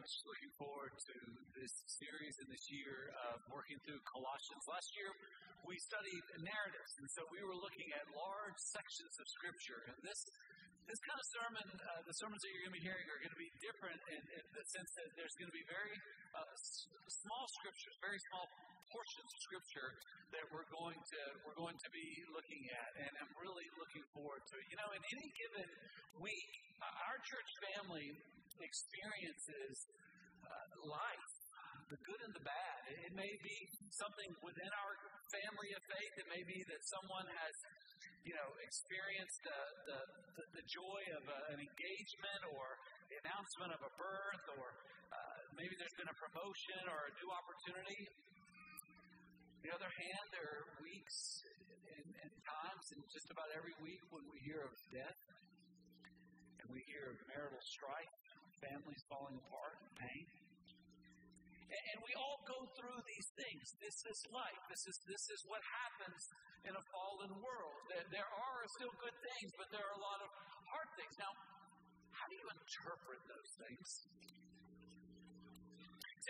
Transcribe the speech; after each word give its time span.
much 0.00 0.16
looking 0.24 0.52
forward 0.56 0.92
to 0.96 1.14
this 1.52 1.74
series 2.00 2.32
and 2.40 2.48
this 2.48 2.64
year 2.72 3.12
of 3.28 3.36
working 3.52 3.76
through 3.84 4.00
Colossians. 4.08 4.64
Last 4.64 4.88
year, 4.96 5.12
we 5.68 5.76
studied 5.76 6.24
narratives, 6.40 6.92
and 7.04 7.08
so 7.12 7.20
we 7.28 7.44
were 7.44 7.52
looking 7.52 7.84
at 8.00 8.08
large 8.16 8.56
sections 8.72 9.12
of 9.20 9.26
Scripture. 9.28 9.80
And 9.92 9.96
this 10.00 10.20
this 10.88 10.96
kind 11.04 11.20
of 11.20 11.28
sermon, 11.36 11.66
uh, 11.68 12.00
the 12.08 12.16
sermons 12.16 12.40
that 12.40 12.48
you're 12.48 12.64
going 12.64 12.74
to 12.74 12.80
be 12.80 12.86
hearing 12.88 13.06
are 13.12 13.20
going 13.20 13.36
to 13.36 13.42
be 13.44 13.52
different 13.60 14.00
in, 14.10 14.22
in 14.40 14.44
the 14.56 14.64
sense 14.72 14.90
that 14.98 15.08
there's 15.20 15.36
going 15.36 15.52
to 15.52 15.54
be 15.54 15.68
very 15.68 15.96
uh, 16.34 16.42
s- 16.50 16.88
small 17.22 17.44
scriptures, 17.60 17.94
very 18.00 18.18
small 18.32 18.48
portions 18.90 19.28
of 19.30 19.40
Scripture 19.52 19.90
that 20.34 20.44
we're 20.50 20.66
going 20.72 20.98
to 20.98 21.20
we're 21.44 21.60
going 21.60 21.76
to 21.76 21.90
be 21.92 22.08
looking 22.32 22.62
at, 22.72 22.90
and 23.04 23.12
I'm 23.20 23.32
really 23.36 23.68
looking 23.76 24.02
forward 24.16 24.40
to 24.48 24.54
it. 24.56 24.64
You 24.72 24.80
know, 24.80 24.90
in 24.96 25.02
any 25.04 25.28
given 25.36 25.68
week, 26.24 26.50
uh, 26.80 27.06
our 27.12 27.18
church 27.22 27.50
family 27.76 28.08
experiences 28.62 29.74
uh, 30.44 30.66
life, 30.86 31.30
the 31.90 32.00
good 32.06 32.20
and 32.22 32.34
the 32.36 32.44
bad. 32.46 32.80
It 33.06 33.14
may 33.18 33.32
be 33.42 33.58
something 33.98 34.30
within 34.46 34.70
our 34.70 34.92
family 35.34 35.70
of 35.74 35.82
faith. 35.90 36.14
It 36.22 36.28
may 36.30 36.42
be 36.46 36.58
that 36.70 36.80
someone 36.86 37.26
has, 37.26 37.54
you 38.22 38.34
know, 38.34 38.48
experienced 38.62 39.42
uh, 39.46 39.54
the, 39.90 40.00
the, 40.38 40.44
the 40.60 40.64
joy 40.70 41.02
of 41.18 41.22
a, 41.26 41.38
an 41.54 41.58
engagement 41.58 42.42
or 42.54 42.66
the 43.10 43.16
announcement 43.26 43.70
of 43.74 43.80
a 43.82 43.92
birth, 43.98 44.46
or 44.54 44.66
uh, 45.10 45.38
maybe 45.58 45.74
there's 45.78 45.98
been 45.98 46.10
a 46.10 46.18
promotion 46.18 46.82
or 46.86 47.10
a 47.10 47.12
new 47.18 47.30
opportunity. 47.34 48.02
On 49.58 49.62
the 49.66 49.72
other 49.74 49.90
hand, 49.90 50.24
there 50.30 50.46
are 50.46 50.66
weeks 50.80 51.18
and, 51.98 52.06
and 52.22 52.30
times, 52.46 52.84
and 52.94 53.02
just 53.10 53.28
about 53.34 53.50
every 53.52 53.74
week, 53.82 54.00
when 54.14 54.24
we 54.30 54.38
hear 54.46 54.62
of 54.62 54.72
death 54.94 55.20
and 56.62 56.66
we 56.70 56.80
hear 56.86 57.12
of 57.12 57.18
marital 57.28 57.60
strife, 57.66 58.19
families 58.60 59.00
falling 59.08 59.36
apart, 59.40 59.76
pain. 59.96 60.24
And, 61.70 61.98
we 62.02 62.18
all 62.18 62.42
go 62.42 62.58
through 62.74 62.98
these 63.06 63.28
things. 63.38 63.62
This 63.78 63.94
is 64.10 64.18
life. 64.34 64.62
This 64.66 64.82
is 64.90 64.96
this 65.06 65.24
is 65.30 65.40
what 65.46 65.62
happens 65.62 66.18
in 66.66 66.74
a 66.74 66.84
fallen 66.90 67.30
world. 67.38 67.78
There, 67.86 68.06
there 68.10 68.26
are 68.26 68.60
still 68.74 68.90
good 68.98 69.14
things, 69.14 69.54
but 69.54 69.70
there 69.70 69.84
are 69.84 69.94
a 69.94 70.02
lot 70.02 70.18
of 70.18 70.30
hard 70.66 70.90
things. 70.98 71.14
Now, 71.22 71.30
how 72.10 72.26
do 72.26 72.34
you 72.34 72.48
interpret 72.50 73.20
those 73.30 73.50
things? 73.62 73.86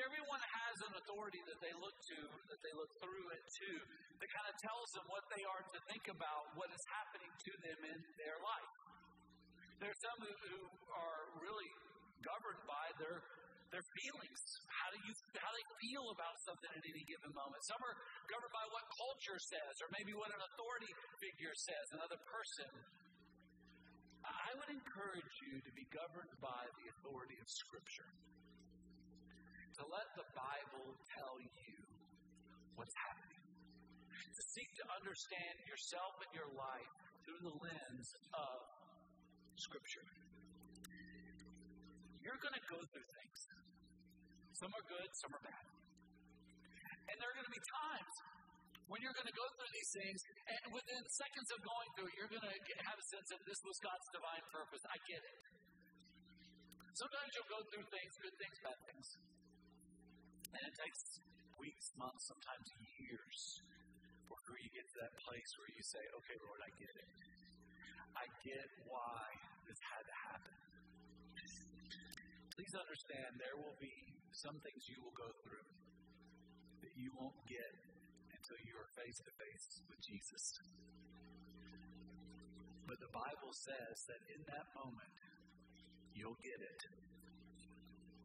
Everyone 0.00 0.40
has 0.40 0.77
an 0.88 0.92
authority 0.96 1.42
that 1.44 1.60
they 1.60 1.74
look 1.77 1.92
to, 1.92 2.18
that 2.48 2.60
they 2.64 2.72
look 2.72 2.88
through 3.05 3.27
it 3.36 3.44
to, 3.44 3.70
that 4.16 4.28
kind 4.33 4.48
of 4.48 4.56
tells 4.56 4.88
them 4.96 5.05
what 5.12 5.24
they 5.28 5.44
are 5.44 5.60
to 5.60 5.78
think 5.92 6.05
about, 6.08 6.56
what 6.56 6.72
is 6.72 6.84
happening 6.88 7.28
to 7.28 7.52
them 7.60 7.80
in 7.84 7.98
their 8.16 8.38
life. 8.40 8.72
There 9.77 9.92
are 9.92 10.00
some 10.00 10.18
who, 10.24 10.33
who 10.46 10.60
are 10.94 11.20
really 11.44 11.68
governed 12.24 12.62
by 12.68 12.86
their 13.00 13.18
their 13.70 13.86
feelings. 14.02 14.40
How 14.66 14.90
do 14.90 14.98
you 15.06 15.14
how 15.38 15.52
they 15.54 15.66
feel 15.78 16.04
about 16.10 16.34
something 16.42 16.70
at 16.74 16.82
any 16.82 17.04
given 17.06 17.30
moment? 17.30 17.62
Some 17.70 17.78
are 17.78 17.96
governed 18.27 18.54
by 18.54 18.66
what 18.74 18.84
culture 18.98 19.38
says, 19.38 19.74
or 19.78 19.88
maybe 19.94 20.10
what 20.14 20.30
an 20.34 20.42
authority 20.42 20.90
figure 21.22 21.54
says, 21.54 21.84
another 21.94 22.18
person. 22.27 22.70
I 24.27 24.50
would 24.58 24.70
encourage 24.74 25.34
you 25.46 25.62
to 25.62 25.72
be 25.72 25.86
governed 25.94 26.34
by 26.42 26.62
the 26.82 26.86
authority 26.98 27.38
of 27.40 27.46
Scripture. 27.48 28.10
To 29.80 29.82
let 29.88 30.08
the 30.18 30.27
Bible 30.36 30.92
tell 31.16 31.40
you 31.40 31.74
what's 32.77 32.92
happening. 33.08 33.42
To 34.10 34.42
seek 34.52 34.68
to 34.77 34.84
understand 34.92 35.56
yourself 35.64 36.12
and 36.20 36.30
your 36.36 36.50
life 36.52 36.92
through 37.24 37.40
the 37.48 37.56
lens 37.64 38.08
of 38.34 38.58
Scripture. 39.56 40.05
You're 42.20 42.40
going 42.40 42.56
to 42.56 42.66
go 42.68 42.78
through 42.92 43.08
things. 43.08 43.38
Some 44.60 44.72
are 44.76 44.86
good, 44.86 45.08
some 45.24 45.32
are 45.32 45.44
bad. 45.44 45.64
And 47.08 47.16
there 47.16 47.28
are 47.32 47.36
going 47.36 47.48
to 47.48 47.56
be 47.56 47.64
times 47.64 48.14
when 48.92 48.98
you're 49.00 49.14
going 49.14 49.30
to 49.30 49.38
go 49.38 49.46
through 49.54 49.70
these 49.70 49.92
things, 50.02 50.18
and 50.50 50.74
within 50.74 51.00
seconds 51.14 51.48
of 51.55 51.58
going 51.62 51.90
through 51.95 52.11
you're 52.18 52.27
going 52.27 52.42
to 52.42 52.86
have 52.90 52.98
a 52.98 53.06
sense 53.06 53.27
that 53.30 53.42
this 53.46 53.61
was 53.62 53.78
God's 53.80 54.08
divine 54.11 54.45
purpose. 54.50 54.83
I 54.90 54.98
get 55.06 55.22
it. 55.22 55.39
Sometimes 56.98 57.30
you'll 57.33 57.52
go 57.55 57.62
through 57.70 57.86
things, 57.89 58.12
good 58.18 58.36
things, 58.36 58.56
bad 58.66 58.78
things. 58.90 59.06
And 60.52 60.62
it 60.66 60.74
takes 60.74 61.00
weeks, 61.56 61.86
months, 61.96 62.27
sometimes 62.27 62.66
years 62.98 63.39
before 64.27 64.58
you 64.58 64.68
get 64.74 64.84
to 64.84 64.96
that 65.06 65.14
place 65.22 65.50
where 65.56 65.70
you 65.70 65.83
say, 65.86 66.02
okay, 66.02 66.36
Lord, 66.42 66.61
I 66.66 66.70
get 66.74 66.95
it. 66.98 67.11
I 68.18 68.24
get 68.42 68.68
why 68.90 69.22
this 69.70 69.80
had 69.86 70.02
to 70.02 70.16
happen. 70.34 70.59
Please 72.60 72.76
understand 72.76 73.40
there 73.40 73.56
will 73.56 73.80
be 73.80 73.96
some 74.36 74.52
things 74.60 74.84
you 74.84 75.00
will 75.00 75.16
go 75.16 75.32
through 75.40 75.64
that 76.84 76.92
you 76.92 77.08
won't 77.16 77.40
get 77.48 77.72
until 78.36 78.60
you 78.68 78.76
are 78.76 78.90
face 79.00 79.16
to 79.16 79.32
face 79.40 79.80
with 79.88 79.96
Jesus. 80.04 80.44
But 82.84 83.00
the 83.00 83.08
Bible 83.16 83.56
says 83.56 84.04
that 84.12 84.20
in 84.28 84.44
that 84.44 84.68
moment, 84.76 85.08
you'll 86.12 86.36
get 86.44 86.60
it 86.60 86.82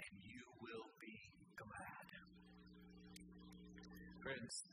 and 0.03 0.13
you 0.19 0.44
will 0.59 0.91
be 1.00 1.16
glad. 1.56 2.07
Friends, 4.19 4.67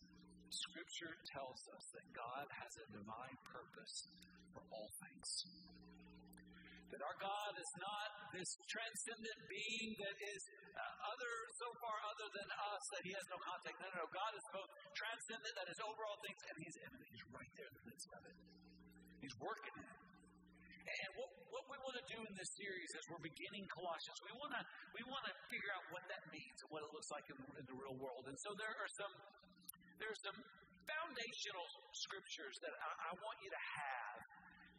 Scripture 0.50 1.14
tells 1.30 1.62
us 1.70 1.86
that 1.94 2.06
God 2.10 2.50
has 2.66 2.82
a 2.82 2.86
divine 2.98 3.38
purpose 3.46 4.10
for 4.50 4.66
all 4.74 4.90
things. 5.06 5.30
That 6.92 7.00
our 7.00 7.16
God 7.16 7.52
is 7.56 7.72
not 7.80 8.08
this 8.36 8.50
transcendent 8.68 9.38
being 9.48 9.96
that 9.96 10.16
is 10.28 10.40
uh, 10.76 11.08
other, 11.08 11.32
so 11.56 11.68
far 11.80 11.96
other 12.04 12.28
than 12.36 12.48
us, 12.52 12.82
that 12.92 13.02
He 13.08 13.12
has 13.16 13.26
no 13.32 13.40
contact. 13.40 13.80
No, 13.80 13.88
no, 13.96 14.04
no. 14.04 14.08
God 14.12 14.32
is 14.36 14.44
both 14.52 14.68
transcendent, 14.92 15.52
that 15.56 15.68
is 15.72 15.80
over 15.80 16.00
all 16.04 16.18
things, 16.20 16.40
and 16.52 16.56
He's 16.60 16.76
immanent. 16.84 17.08
He's 17.08 17.26
right 17.32 17.52
there 17.56 17.68
in 17.72 17.76
the 17.80 17.86
midst 17.88 18.08
of 18.12 18.22
it. 18.28 18.36
He's 19.24 19.36
working 19.40 19.76
in 19.80 19.86
it. 19.88 20.02
And 20.82 21.10
what, 21.16 21.30
what 21.48 21.64
we 21.72 21.78
want 21.80 21.96
to 21.96 22.06
do 22.10 22.20
in 22.20 22.34
this 22.36 22.50
series 22.58 22.90
as 22.98 23.04
we're 23.08 23.22
beginning 23.22 23.64
Colossians, 23.70 24.18
we 24.28 24.34
want 24.36 24.52
to 24.52 24.62
we 24.92 25.02
want 25.08 25.24
to 25.24 25.34
figure 25.48 25.72
out 25.72 25.84
what 25.94 26.04
that 26.10 26.22
means 26.28 26.58
and 26.60 26.68
what 26.68 26.82
it 26.84 26.90
looks 26.92 27.08
like 27.08 27.24
in, 27.32 27.38
in 27.56 27.64
the 27.64 27.76
real 27.78 27.96
world. 27.96 28.28
And 28.28 28.36
so 28.36 28.52
there 28.58 28.74
are 28.76 28.90
some 28.98 29.14
there's 30.02 30.20
some 30.26 30.36
foundational 30.84 31.66
scriptures 31.94 32.58
that 32.66 32.74
I, 32.74 32.90
I 33.08 33.10
want 33.14 33.36
you 33.40 33.50
to 33.54 33.62
have 33.62 34.16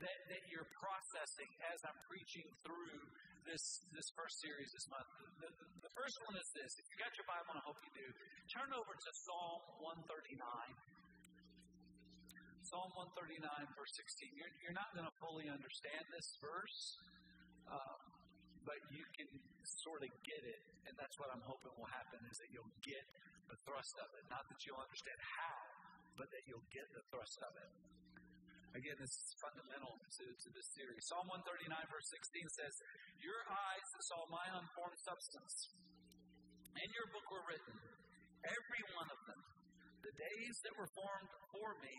that, 0.03 0.19
that 0.35 0.43
you're 0.51 0.67
processing 0.75 1.49
as 1.71 1.79
I'm 1.87 1.99
preaching 2.11 2.47
through 2.67 2.99
this 3.47 3.63
this 3.91 4.07
first 4.15 4.39
series 4.39 4.71
this 4.71 4.87
month. 4.87 5.07
The, 5.39 5.51
the, 5.51 5.67
the 5.83 5.93
first 5.95 6.15
one 6.27 6.35
is 6.39 6.47
this. 6.55 6.71
If 6.79 6.85
you 6.91 6.95
got 6.95 7.11
your 7.19 7.27
Bible, 7.27 7.55
I 7.55 7.63
hope 7.63 7.79
you 7.83 7.91
do. 7.91 8.07
Turn 8.51 8.71
over 8.71 8.93
to 8.95 9.09
Psalm 9.27 9.59
139. 9.83 10.39
Psalm 12.63 12.89
139, 12.95 13.43
verse 13.75 13.93
16. 13.99 14.33
You're, 14.39 14.49
you're 14.63 14.73
not 14.73 14.89
going 14.95 15.05
to 15.05 15.15
fully 15.19 15.51
understand 15.51 16.03
this 16.15 16.25
verse, 16.39 16.79
um, 17.69 17.99
but 18.63 18.79
you 18.89 19.03
can 19.13 19.27
sort 19.83 20.01
of 20.01 20.09
get 20.23 20.41
it, 20.47 20.63
and 20.87 20.95
that's 20.95 21.19
what 21.19 21.27
I'm 21.35 21.43
hoping 21.43 21.75
will 21.75 21.91
happen 21.91 22.23
is 22.31 22.39
that 22.39 22.49
you'll 22.55 22.73
get 22.81 23.03
the 23.51 23.59
thrust 23.67 23.93
of 23.99 24.07
it. 24.15 24.23
Not 24.31 24.47
that 24.47 24.57
you'll 24.63 24.79
understand 24.79 25.19
how, 25.21 25.59
but 26.15 26.31
that 26.31 26.47
you'll 26.47 26.65
get 26.71 26.87
the 26.95 27.03
thrust 27.11 27.43
of 27.43 27.53
it. 27.61 27.71
Again, 28.73 28.97
this 28.97 29.13
is 29.13 29.29
fundamental 29.37 29.93
to, 30.01 30.25
to 30.25 30.47
this 30.49 30.67
series. 30.73 31.05
Psalm 31.05 31.29
139, 31.29 31.77
verse 31.93 32.09
16 32.09 32.57
says, 32.57 32.73
Your 33.21 33.41
eyes 33.45 33.87
saw 34.09 34.25
my 34.33 34.45
unformed 34.49 34.97
substance. 34.97 35.53
In 36.73 36.89
your 36.89 37.05
book 37.13 37.27
were 37.29 37.45
written, 37.53 37.77
every 38.41 38.83
one 38.97 39.09
of 39.13 39.19
them, 39.29 39.41
the 40.01 40.13
days 40.17 40.55
that 40.65 40.73
were 40.73 40.89
formed 40.89 41.31
for 41.53 41.69
me, 41.85 41.95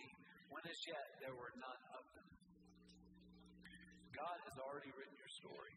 when 0.51 0.67
as 0.67 0.81
yet 0.91 1.07
there 1.23 1.37
were 1.39 1.55
none 1.63 1.83
of 1.95 2.05
them. 2.19 2.29
God 4.11 4.39
has 4.51 4.59
already 4.59 4.91
written 4.99 5.15
your 5.15 5.31
story. 5.47 5.75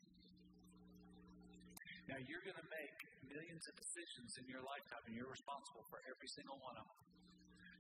Now 2.10 2.18
you're 2.26 2.42
going 2.42 2.58
to 2.58 2.70
make 2.74 2.98
millions 3.22 3.64
of 3.70 3.74
decisions 3.78 4.34
in 4.42 4.50
your 4.50 4.66
lifetime, 4.66 5.06
and 5.06 5.14
you're 5.14 5.30
responsible 5.30 5.86
for 5.94 6.02
every 6.10 6.30
single 6.34 6.58
one 6.58 6.78
of 6.82 6.90
them. 6.90 7.17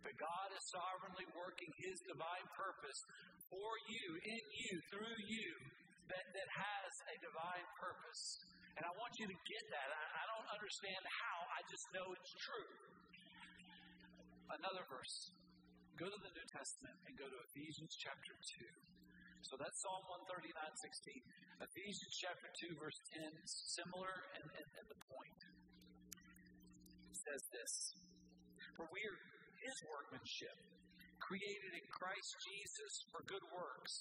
But 0.05 0.13
God 0.17 0.47
is 0.53 0.63
sovereignly 0.71 1.27
working 1.33 1.71
His 1.81 1.97
divine 2.05 2.47
purpose 2.53 2.99
for 3.49 3.71
you, 3.88 4.05
in 4.21 4.44
you, 4.67 4.73
through 4.91 5.19
you, 5.27 5.49
that, 6.11 6.25
that 6.35 6.49
has 6.51 6.91
a 7.11 7.15
divine 7.23 7.67
purpose. 7.79 8.23
And 8.77 8.85
I 8.85 8.91
want 8.94 9.13
you 9.17 9.25
to 9.25 9.38
get 9.47 9.63
that. 9.73 9.89
I, 9.89 10.03
I 10.21 10.23
don't 10.29 10.49
understand 10.53 11.01
how, 11.01 11.38
I 11.57 11.61
just 11.65 11.85
know 11.95 12.05
it's 12.13 12.33
true. 12.45 12.69
Another 14.53 14.83
verse. 14.88 15.15
Go 15.97 16.05
to 16.05 16.19
the 16.21 16.29
New 16.29 16.47
Testament 16.53 16.94
and 17.09 17.13
go 17.17 17.25
to 17.25 17.38
Ephesians 17.51 17.89
chapter 17.97 18.33
2. 18.38 18.88
So 19.49 19.57
that's 19.57 19.81
Psalm 19.81 20.03
139, 20.29 20.53
16. 20.53 21.25
Ephesians 21.57 22.13
chapter 22.21 22.47
2, 22.69 22.77
verse 22.77 22.99
10, 23.17 23.33
similar 23.47 24.13
in, 24.38 24.44
in 24.45 24.85
the 24.94 24.99
point. 25.09 25.41
It 27.09 27.17
says 27.17 27.41
this 27.49 27.73
For 28.77 28.85
we 28.94 29.01
are 29.09 29.17
his 29.68 29.78
workmanship, 29.92 30.58
created 31.19 31.72
in 31.75 31.86
Christ 31.92 32.31
Jesus 32.40 32.94
for 33.12 33.19
good 33.28 33.44
works, 33.52 33.94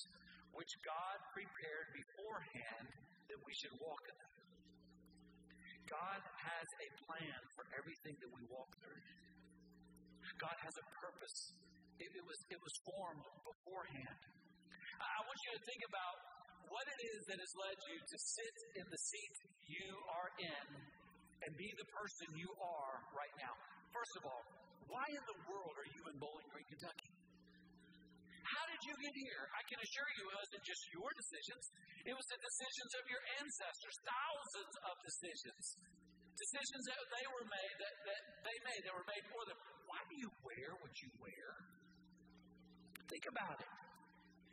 which 0.54 0.72
God 0.86 1.16
prepared 1.34 1.86
beforehand 1.90 2.86
that 3.26 3.40
we 3.42 3.52
should 3.58 3.74
walk 3.82 4.02
in 4.06 4.16
them. 4.16 4.34
God 5.90 6.20
has 6.22 6.68
a 6.82 6.88
plan 7.06 7.38
for 7.58 7.64
everything 7.74 8.14
that 8.22 8.30
we 8.30 8.42
walk 8.50 8.70
through. 8.82 9.02
God 10.38 10.56
has 10.62 10.74
a 10.74 10.86
purpose. 10.98 11.38
It, 11.98 12.10
it 12.10 12.24
was, 12.26 12.38
it 12.50 12.60
was 12.60 12.74
formed 12.86 13.26
beforehand. 13.42 14.20
I 14.98 15.20
want 15.22 15.38
you 15.46 15.52
to 15.54 15.62
think 15.62 15.82
about 15.86 16.16
what 16.66 16.86
it 16.90 17.00
is 17.14 17.20
that 17.30 17.38
has 17.38 17.52
led 17.54 17.78
you 17.86 17.98
to 18.02 18.16
sit 18.18 18.54
in 18.82 18.86
the 18.90 19.00
seat 19.00 19.34
you 19.70 19.90
are 20.10 20.30
in 20.42 20.66
and 21.46 21.50
be 21.54 21.68
the 21.78 21.88
person 21.94 22.26
you 22.34 22.50
are 22.58 22.94
right 23.14 23.34
now. 23.38 23.54
First 23.94 24.14
of 24.18 24.22
all, 24.26 24.42
why 24.86 25.06
in 25.10 25.24
the 25.26 25.38
world 25.46 25.74
are 25.74 25.90
you 25.90 26.02
in 26.10 26.14
Bowling 26.18 26.48
Green, 26.50 26.66
Kentucky? 26.70 27.10
How 28.46 28.64
did 28.70 28.80
you 28.86 28.94
get 29.02 29.14
here? 29.14 29.42
I 29.52 29.62
can 29.66 29.78
assure 29.82 30.08
you 30.16 30.22
it 30.30 30.38
wasn't 30.38 30.64
just 30.64 30.82
your 30.94 31.10
decisions, 31.18 31.64
it 32.06 32.14
was 32.14 32.26
the 32.30 32.38
decisions 32.38 32.92
of 32.94 33.04
your 33.10 33.22
ancestors, 33.42 33.94
thousands 34.06 34.74
of 34.86 34.94
decisions. 35.02 35.64
Decisions 36.36 36.84
that 36.84 37.00
they 37.16 37.26
were 37.32 37.46
made, 37.48 37.74
that, 37.80 37.94
that 38.06 38.22
they 38.44 38.56
made, 38.60 38.80
that 38.84 38.92
were 38.92 39.08
made 39.08 39.24
for 39.32 39.42
them. 39.48 39.58
Why 39.88 40.00
do 40.04 40.14
you 40.20 40.30
wear 40.44 40.68
what 40.84 40.92
you 41.00 41.08
wear? 41.16 41.48
Think 43.08 43.24
about 43.32 43.56
it. 43.56 43.72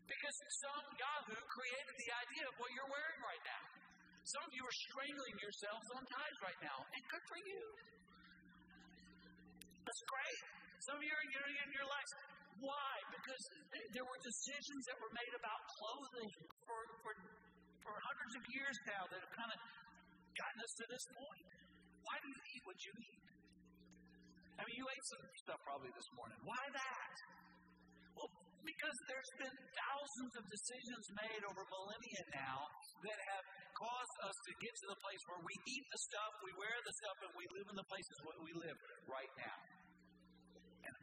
Because 0.08 0.36
some 0.64 0.86
Yahoo 0.96 1.36
created 1.36 1.96
the 2.00 2.12
idea 2.24 2.44
of 2.48 2.56
what 2.56 2.72
you're 2.72 2.88
wearing 2.88 3.22
right 3.24 3.44
now. 3.44 3.64
Some 4.24 4.44
of 4.48 4.52
you 4.56 4.64
are 4.64 4.78
strangling 4.88 5.36
yourselves 5.44 5.88
on 6.00 6.02
ties 6.08 6.38
right 6.40 6.60
now, 6.64 6.78
and 6.80 7.02
good 7.12 7.24
for 7.28 7.40
you. 7.44 7.62
Great. 10.02 10.42
Some 10.90 10.98
of 10.98 11.04
you 11.06 11.14
are 11.14 11.26
you're 11.30 11.50
in 11.54 11.72
your 11.72 11.86
life. 11.86 12.10
Why? 12.60 12.94
Because 13.14 13.44
there 13.94 14.06
were 14.06 14.20
decisions 14.26 14.82
that 14.90 14.98
were 14.98 15.14
made 15.14 15.34
about 15.38 15.60
clothing 15.78 16.30
for, 16.66 16.80
for, 17.04 17.14
for 17.84 17.94
hundreds 17.94 18.34
of 18.40 18.44
years 18.50 18.76
now 18.90 19.04
that 19.10 19.20
have 19.22 19.34
kind 19.38 19.52
of 19.54 19.60
gotten 20.34 20.60
us 20.64 20.74
to 20.82 20.86
this 20.90 21.06
point. 21.14 21.46
Why 22.04 22.16
do 22.20 22.28
you 22.30 22.40
eat 22.56 22.62
what 22.66 22.78
you 22.84 22.94
eat? 23.00 23.24
I 24.58 24.62
mean, 24.66 24.78
you 24.78 24.86
ate 24.86 25.06
some 25.10 25.24
stuff 25.46 25.60
probably 25.66 25.92
this 25.94 26.10
morning. 26.14 26.38
Why 26.46 26.62
that? 26.74 27.14
Well, 28.14 28.30
because 28.64 28.98
there's 29.12 29.34
been 29.42 29.58
thousands 29.76 30.34
of 30.40 30.44
decisions 30.48 31.04
made 31.20 31.42
over 31.44 31.62
millennia 31.68 32.24
now 32.32 32.58
that 33.04 33.20
have 33.34 33.46
caused 33.76 34.18
us 34.30 34.38
to 34.48 34.52
get 34.62 34.72
to 34.72 34.86
the 34.94 35.00
place 35.04 35.22
where 35.28 35.42
we 35.44 35.56
eat 35.68 35.86
the 35.92 36.02
stuff, 36.08 36.32
we 36.48 36.54
wear 36.56 36.76
the 36.86 36.96
stuff, 36.96 37.18
and 37.28 37.32
we 37.36 37.46
live 37.60 37.68
in 37.74 37.78
the 37.78 37.88
places 37.92 38.18
where 38.24 38.40
we 38.40 38.54
live 38.56 38.78
right 39.10 39.34
now. 39.36 39.83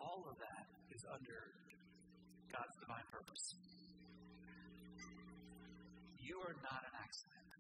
And 0.01 0.09
all 0.09 0.25
of 0.25 0.37
that 0.41 0.65
is 0.97 1.05
under 1.13 1.53
God's 2.49 2.77
divine 2.81 3.05
purpose. 3.13 3.53
You 6.17 6.41
are 6.41 6.57
not 6.65 6.81
an 6.89 6.95
accident. 6.97 7.51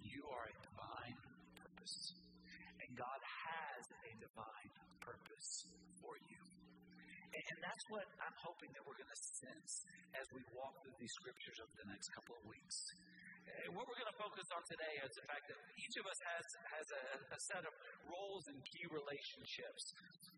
You 0.00 0.24
are 0.32 0.48
a 0.48 0.56
divine 0.64 1.18
purpose. 1.60 2.16
And 2.80 2.88
God 2.96 3.20
has 3.20 3.84
a 3.84 4.12
divine 4.16 4.72
purpose 5.04 5.68
for 6.00 6.16
you. 6.24 6.40
And 7.36 7.58
that's 7.60 7.84
what 7.92 8.08
I'm 8.24 8.36
hoping 8.40 8.72
that 8.72 8.80
we're 8.88 8.96
going 8.96 9.12
to 9.12 9.22
sense 9.44 9.72
as 10.16 10.24
we 10.32 10.40
walk 10.56 10.72
through 10.80 10.96
these 10.96 11.12
scriptures 11.20 11.60
over 11.60 11.74
the 11.84 11.88
next 11.92 12.08
couple 12.16 12.32
of 12.40 12.44
weeks. 12.48 12.76
And 13.66 13.76
what 13.76 13.84
we're 13.84 14.00
going 14.00 14.12
to 14.12 14.20
focus 14.20 14.48
on 14.54 14.62
today 14.64 14.94
is 15.04 15.12
the 15.20 15.26
fact 15.28 15.44
that 15.52 15.58
each 15.76 15.96
of 16.00 16.04
us 16.08 16.20
has, 16.32 16.46
has 16.80 16.86
a, 16.96 17.02
a 17.36 17.40
set 17.52 17.62
of 17.66 17.72
roles 18.08 18.48
and 18.48 18.56
key 18.64 18.86
relationships 18.88 19.92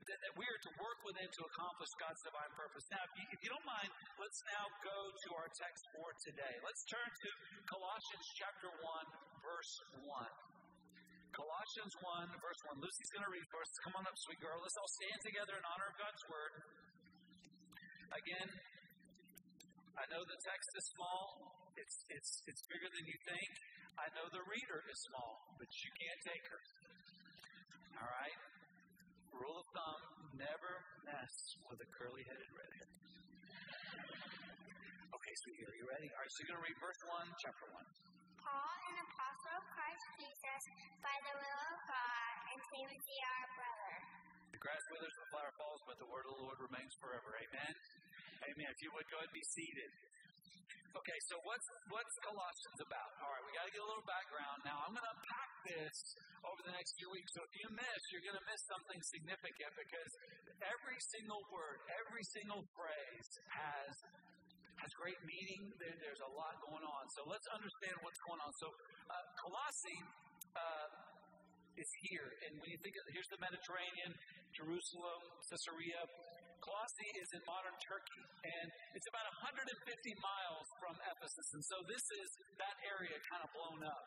that, 0.04 0.18
that, 0.20 0.34
we 0.36 0.44
are 0.44 0.60
to 0.60 0.72
work 0.80 0.98
within 1.04 1.28
to 1.28 1.42
accomplish 1.48 1.90
God's 1.96 2.20
divine 2.24 2.52
purpose. 2.52 2.84
Now, 2.92 3.02
if 3.08 3.12
you, 3.16 3.24
if 3.32 3.40
you 3.40 3.50
don't 3.52 3.68
mind, 3.68 3.90
let's 4.20 4.40
now 4.52 4.64
go 4.84 4.98
to 5.08 5.28
our 5.36 5.48
text 5.56 5.82
for 5.96 6.08
today. 6.24 6.54
Let's 6.60 6.82
turn 6.92 7.08
to 7.08 7.28
Colossians 7.68 8.26
chapter 8.36 8.68
1, 8.68 8.84
verse 9.40 9.72
1. 10.04 10.54
Colossians 11.34 11.94
1, 11.98 12.30
verse 12.38 12.60
1. 12.70 12.78
Lucy's 12.78 13.10
going 13.10 13.26
to 13.26 13.32
read 13.32 13.46
for 13.50 13.58
us. 13.58 13.70
Come 13.82 13.94
on 13.98 14.04
up, 14.06 14.16
sweet 14.22 14.38
girl. 14.38 14.54
Let's 14.60 14.78
all 14.78 14.92
stand 15.02 15.18
together 15.24 15.54
in 15.58 15.64
honor 15.66 15.88
of 15.90 15.96
God's 15.98 16.22
word. 16.30 16.52
Again, 18.14 18.48
I 19.98 20.04
know 20.14 20.22
the 20.22 20.38
text 20.46 20.70
is 20.78 20.84
small. 20.94 21.22
It's, 21.74 21.96
it's, 22.14 22.32
it's 22.46 22.62
bigger 22.70 22.86
than 22.86 23.04
you 23.10 23.18
think. 23.26 23.50
I 23.98 24.06
know 24.14 24.26
the 24.30 24.46
reader 24.46 24.78
is 24.86 24.98
small, 25.10 25.42
but 25.58 25.66
you 25.66 25.90
can't 25.98 26.20
take 26.22 26.44
her. 26.50 26.60
All 27.98 28.10
right? 28.10 28.38
Rule 29.34 29.58
of 29.58 29.68
thumb 29.74 30.02
never 30.38 30.72
mess 31.02 31.34
with 31.66 31.82
a 31.82 31.88
curly 31.90 32.22
headed 32.22 32.50
redhead. 32.54 32.90
Okay, 35.10 35.34
sweet 35.42 35.58
girl, 35.58 35.74
you 35.74 35.86
ready? 35.90 36.06
All 36.14 36.22
right, 36.22 36.30
so 36.30 36.38
you're 36.44 36.54
going 36.54 36.62
to 36.62 36.66
read 36.70 36.78
verse 36.78 37.00
1, 37.10 37.42
chapter 37.42 37.66
1. 37.66 37.82
Paul, 38.38 38.78
an 38.94 38.96
apostle 39.02 39.54
of 39.58 39.64
Christ 39.74 40.06
Jesus, 40.22 40.62
by 41.02 41.16
the 41.26 41.34
will 41.34 41.62
of 41.74 41.80
God, 41.90 42.34
and 42.54 42.60
Timothy, 42.62 43.18
our 43.26 43.46
brother. 43.58 43.94
The 44.54 44.60
grass 44.62 44.84
withers, 44.94 45.16
the 45.18 45.28
flower 45.34 45.52
falls, 45.58 45.82
but 45.90 45.96
the 45.98 46.06
word 46.06 46.24
of 46.30 46.38
the 46.38 46.42
Lord 46.46 46.58
remains 46.62 46.94
forever. 47.02 47.30
Amen. 47.34 47.72
Amen. 48.54 48.68
If 48.70 48.78
you 48.86 48.94
would 48.94 49.08
go 49.10 49.18
ahead 49.18 49.32
and 49.32 49.34
be 49.34 49.46
seated. 49.50 49.90
Okay, 50.94 51.18
so 51.26 51.34
what's 51.42 51.66
what's 51.90 52.14
Colossians 52.22 52.78
about? 52.78 53.10
All 53.18 53.34
right, 53.34 53.42
we 53.42 53.50
got 53.50 53.66
to 53.66 53.74
get 53.74 53.82
a 53.82 53.88
little 53.90 54.06
background. 54.06 54.62
Now, 54.62 54.78
I'm 54.86 54.94
going 54.94 55.02
to 55.02 55.14
unpack 55.18 55.50
this 55.66 55.96
over 56.46 56.60
the 56.62 56.70
next 56.70 56.94
few 56.94 57.10
weeks. 57.10 57.34
So 57.34 57.42
if 57.42 57.50
you 57.58 57.66
miss, 57.74 58.00
you're 58.14 58.22
going 58.22 58.38
to 58.38 58.46
miss 58.46 58.62
something 58.70 59.02
significant 59.02 59.74
because 59.74 60.12
every 60.62 60.98
single 61.10 61.42
word, 61.50 61.82
every 61.98 62.22
single 62.30 62.62
phrase 62.78 63.28
has 63.50 63.90
has 64.86 64.90
great 64.94 65.18
meaning. 65.26 65.66
There, 65.82 65.98
there's 65.98 66.22
a 66.22 66.30
lot 66.30 66.62
going 66.62 66.86
on. 66.86 67.04
So 67.18 67.26
let's 67.26 67.48
understand 67.50 67.98
what's 68.06 68.22
going 68.22 68.38
on. 68.38 68.54
So 68.62 68.70
uh, 69.10 69.18
uh, 70.54 70.86
is 71.74 71.90
here, 72.06 72.30
and 72.46 72.54
when 72.62 72.70
you 72.70 72.78
think 72.78 72.94
of 72.94 73.02
here's 73.10 73.26
the 73.34 73.40
Mediterranean, 73.42 74.14
Jerusalem, 74.54 75.20
Caesarea. 75.50 76.06
Colossae 76.64 77.12
is 77.20 77.28
in 77.36 77.42
modern 77.44 77.76
Turkey, 77.84 78.24
and 78.40 78.66
it's 78.96 79.04
about 79.12 79.28
150 79.44 79.68
miles 80.16 80.66
from 80.80 80.96
Ephesus, 81.12 81.48
and 81.52 81.64
so 81.68 81.76
this 81.84 82.04
is 82.24 82.28
that 82.56 82.76
area 82.88 83.12
kind 83.28 83.44
of 83.44 83.52
blown 83.52 83.84
up. 83.84 84.04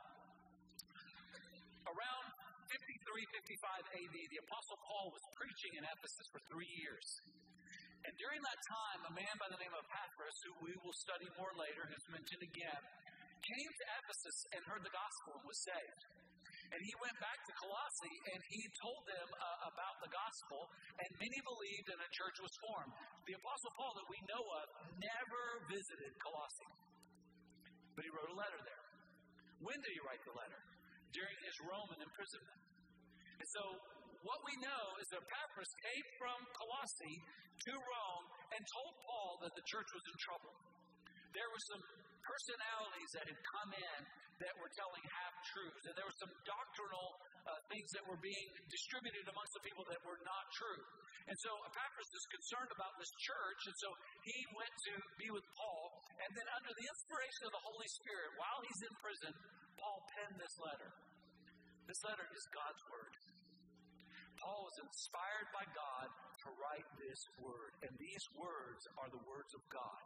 Around 1.86 2.26
53, 2.66 2.82
55 2.82 4.02
AD, 4.02 4.16
the 4.34 4.40
Apostle 4.42 4.80
Paul 4.90 5.14
was 5.14 5.24
preaching 5.38 5.78
in 5.78 5.86
Ephesus 5.86 6.26
for 6.34 6.42
three 6.50 6.72
years. 6.82 7.08
And 8.10 8.14
during 8.18 8.42
that 8.42 8.60
time, 8.66 9.00
a 9.06 9.14
man 9.14 9.36
by 9.38 9.54
the 9.54 9.60
name 9.62 9.74
of 9.78 9.86
Epaphras, 9.94 10.38
who 10.42 10.54
we 10.66 10.74
will 10.82 10.98
study 10.98 11.30
more 11.38 11.54
later, 11.62 11.86
who's 11.86 12.08
mentioned 12.10 12.42
again, 12.42 12.82
came 13.46 13.70
to 13.70 13.86
Ephesus 14.02 14.38
and 14.58 14.62
heard 14.66 14.82
the 14.82 14.94
gospel 14.94 15.38
and 15.38 15.46
was 15.46 15.60
saved. 15.62 16.17
And 16.68 16.80
he 16.84 16.94
went 17.00 17.18
back 17.24 17.40
to 17.48 17.54
Colossae 17.64 18.18
and 18.36 18.40
he 18.52 18.62
told 18.84 19.02
them 19.08 19.28
uh, 19.32 19.72
about 19.72 19.96
the 20.04 20.12
gospel, 20.12 20.68
and 21.00 21.10
many 21.16 21.40
believed 21.48 21.88
and 21.90 22.00
a 22.04 22.10
church 22.12 22.38
was 22.44 22.54
formed. 22.60 22.94
The 23.24 23.36
Apostle 23.40 23.72
Paul, 23.80 23.94
that 23.96 24.08
we 24.12 24.20
know 24.28 24.44
of, 24.44 24.66
never 25.00 25.44
visited 25.72 26.12
Colossae, 26.20 26.72
but 27.96 28.04
he 28.04 28.12
wrote 28.12 28.32
a 28.32 28.38
letter 28.38 28.60
there. 28.62 28.84
When 29.64 29.78
did 29.80 29.92
he 29.96 30.02
write 30.06 30.22
the 30.28 30.36
letter? 30.36 30.62
During 31.16 31.38
his 31.48 31.56
Roman 31.64 32.00
imprisonment. 32.04 32.60
And 33.40 33.48
so 33.48 33.64
what 34.28 34.44
we 34.44 34.54
know 34.60 34.84
is 35.00 35.08
that 35.16 35.24
Epaphras 35.24 35.72
came 35.82 36.08
from 36.20 36.38
Colossae 36.52 37.18
to 37.64 37.74
Rome 37.74 38.26
and 38.54 38.62
told 38.76 38.94
Paul 39.08 39.32
that 39.46 39.54
the 39.56 39.66
church 39.66 39.90
was 39.96 40.04
in 40.04 40.18
trouble. 40.20 40.54
There 41.32 41.48
were 41.48 41.64
some 41.74 41.84
personalities 42.28 43.12
that 43.16 43.26
had 43.26 43.40
come 43.40 43.72
in 43.72 44.00
that 44.38 44.54
were 44.62 44.70
telling 44.78 45.02
half 45.02 45.34
truths, 45.50 45.84
and 45.90 45.94
there 45.98 46.06
were 46.06 46.20
some 46.22 46.30
doctrinal 46.46 47.08
uh, 47.48 47.58
things 47.74 47.90
that 47.98 48.06
were 48.06 48.20
being 48.22 48.48
distributed 48.70 49.26
amongst 49.26 49.54
the 49.58 49.64
people 49.66 49.82
that 49.90 49.98
were 50.06 50.20
not 50.22 50.46
true. 50.54 50.84
And 51.26 51.38
so 51.42 51.50
Epaphras 51.66 52.12
is 52.14 52.26
concerned 52.30 52.72
about 52.72 52.94
this 53.02 53.10
church, 53.26 53.62
and 53.66 53.76
so 53.82 53.90
he 54.24 54.38
went 54.54 54.70
to 54.70 54.94
be 55.18 55.28
with 55.34 55.48
Paul, 55.58 55.86
and 56.22 56.30
then 56.38 56.48
under 56.54 56.72
the 56.72 56.86
inspiration 56.86 57.44
of 57.50 57.54
the 57.58 57.64
Holy 57.66 57.90
Spirit, 57.98 58.30
while 58.38 58.60
he's 58.62 58.82
in 58.86 58.94
prison, 59.02 59.34
Paul 59.82 60.00
penned 60.14 60.38
this 60.38 60.56
letter. 60.62 60.90
This 61.90 62.02
letter 62.06 62.28
is 62.30 62.44
God's 62.54 62.84
word. 62.94 63.14
Paul 64.38 64.70
was 64.70 64.78
inspired 64.86 65.50
by 65.50 65.66
God 65.74 66.08
to 66.46 66.48
write 66.62 66.88
this 67.02 67.22
word, 67.42 67.72
and 67.90 67.92
these 67.98 68.26
words 68.38 68.84
are 69.02 69.10
the 69.10 69.24
words 69.26 69.52
of 69.58 69.64
God. 69.74 70.04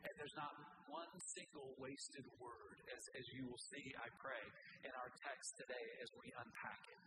And 0.00 0.12
there's 0.16 0.38
not 0.38 0.56
one 0.90 1.12
single 1.38 1.70
wasted 1.78 2.26
word, 2.42 2.76
as, 2.90 3.02
as 3.14 3.24
you 3.38 3.46
will 3.46 3.62
see, 3.70 3.86
I 3.96 4.10
pray, 4.18 4.44
in 4.82 4.92
our 4.98 5.10
text 5.22 5.54
today 5.56 5.86
as 6.02 6.08
we 6.18 6.26
unpack 6.34 6.82
it. 6.90 7.00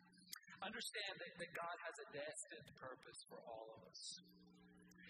Understand 0.64 1.14
that, 1.20 1.34
that 1.44 1.52
God 1.52 1.76
has 1.84 1.96
a 2.00 2.08
destined 2.16 2.70
purpose 2.80 3.20
for 3.28 3.40
all 3.44 3.68
of 3.76 3.84
us. 3.84 4.02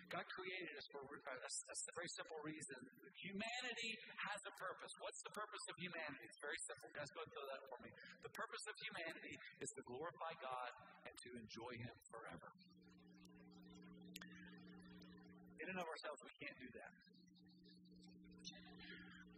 God 0.10 0.26
created 0.30 0.74
us 0.78 0.86
for 0.94 1.02
a, 1.02 1.10
a, 1.10 1.50
a, 1.50 1.94
very 1.98 2.12
simple 2.14 2.38
reason. 2.46 2.78
Humanity 3.18 3.92
has 4.30 4.42
a 4.46 4.54
purpose. 4.62 4.94
What's 5.02 5.22
the 5.26 5.34
purpose 5.34 5.66
of 5.74 5.76
humanity? 5.82 6.22
It's 6.30 6.38
very 6.38 6.62
simple. 6.70 6.86
Guys, 6.94 7.10
go 7.18 7.26
throw 7.34 7.46
that 7.50 7.62
for 7.66 7.78
me. 7.82 7.90
The 8.22 8.30
purpose 8.30 8.62
of 8.70 8.78
humanity 8.78 9.36
is 9.58 9.74
to 9.74 9.82
glorify 9.90 10.34
God 10.38 10.70
and 11.10 11.14
to 11.18 11.30
enjoy 11.34 11.74
Him 11.82 11.96
forever. 12.14 12.50
In 15.66 15.68
and 15.74 15.80
of 15.82 15.88
ourselves, 15.90 16.22
we 16.22 16.34
can't 16.46 16.58
do 16.62 16.70
that. 16.78 16.94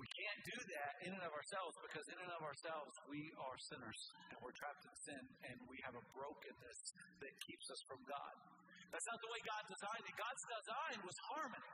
We 0.05 0.13
can't 0.21 0.43
do 0.45 0.59
that 0.69 0.93
in 1.01 1.11
and 1.17 1.23
of 1.25 1.33
ourselves 1.33 1.73
because 1.81 2.05
in 2.13 2.17
and 2.21 2.29
of 2.29 2.45
ourselves 2.45 2.93
we 3.09 3.25
are 3.41 3.57
sinners 3.57 3.99
and 4.29 4.37
we're 4.37 4.53
trapped 4.53 4.85
in 4.85 4.93
sin 5.01 5.23
and 5.49 5.57
we 5.65 5.81
have 5.81 5.97
a 5.97 6.03
brokenness 6.13 6.79
that 7.25 7.33
keeps 7.41 7.65
us 7.73 7.81
from 7.89 8.05
God. 8.05 8.33
That's 8.93 9.07
not 9.09 9.17
the 9.17 9.31
way 9.33 9.41
God 9.49 9.65
designed 9.65 10.05
it. 10.05 10.13
God's 10.13 10.45
design 10.45 10.97
was 11.09 11.17
harmony. 11.33 11.73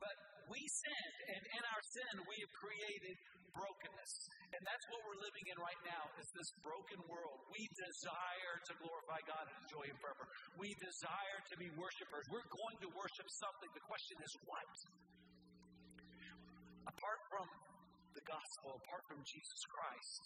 But 0.00 0.16
we 0.48 0.56
sinned, 0.56 1.18
and 1.36 1.42
in 1.52 1.62
our 1.68 1.82
sin, 1.84 2.12
we 2.24 2.36
have 2.40 2.52
created 2.56 3.16
brokenness. 3.52 4.12
And 4.56 4.60
that's 4.64 4.84
what 4.90 5.00
we're 5.04 5.20
living 5.22 5.46
in 5.52 5.56
right 5.60 5.82
now, 5.86 6.04
is 6.18 6.28
this 6.34 6.50
broken 6.64 7.00
world. 7.06 7.38
We 7.52 7.62
desire 7.76 8.54
to 8.68 8.72
glorify 8.82 9.20
God 9.28 9.44
and 9.52 9.56
enjoy 9.68 9.84
Him 9.84 9.98
forever. 10.00 10.24
We 10.58 10.74
desire 10.80 11.38
to 11.52 11.54
be 11.60 11.68
worshipers. 11.78 12.24
We're 12.32 12.48
going 12.50 12.76
to 12.84 12.88
worship 12.92 13.28
something. 13.36 13.70
The 13.76 13.84
question 13.84 14.16
is 14.20 14.32
what? 14.48 14.72
Apart 16.84 17.20
from 17.32 17.48
the 18.12 18.24
gospel, 18.28 18.80
apart 18.84 19.04
from 19.08 19.20
Jesus 19.24 19.62
Christ, 19.66 20.22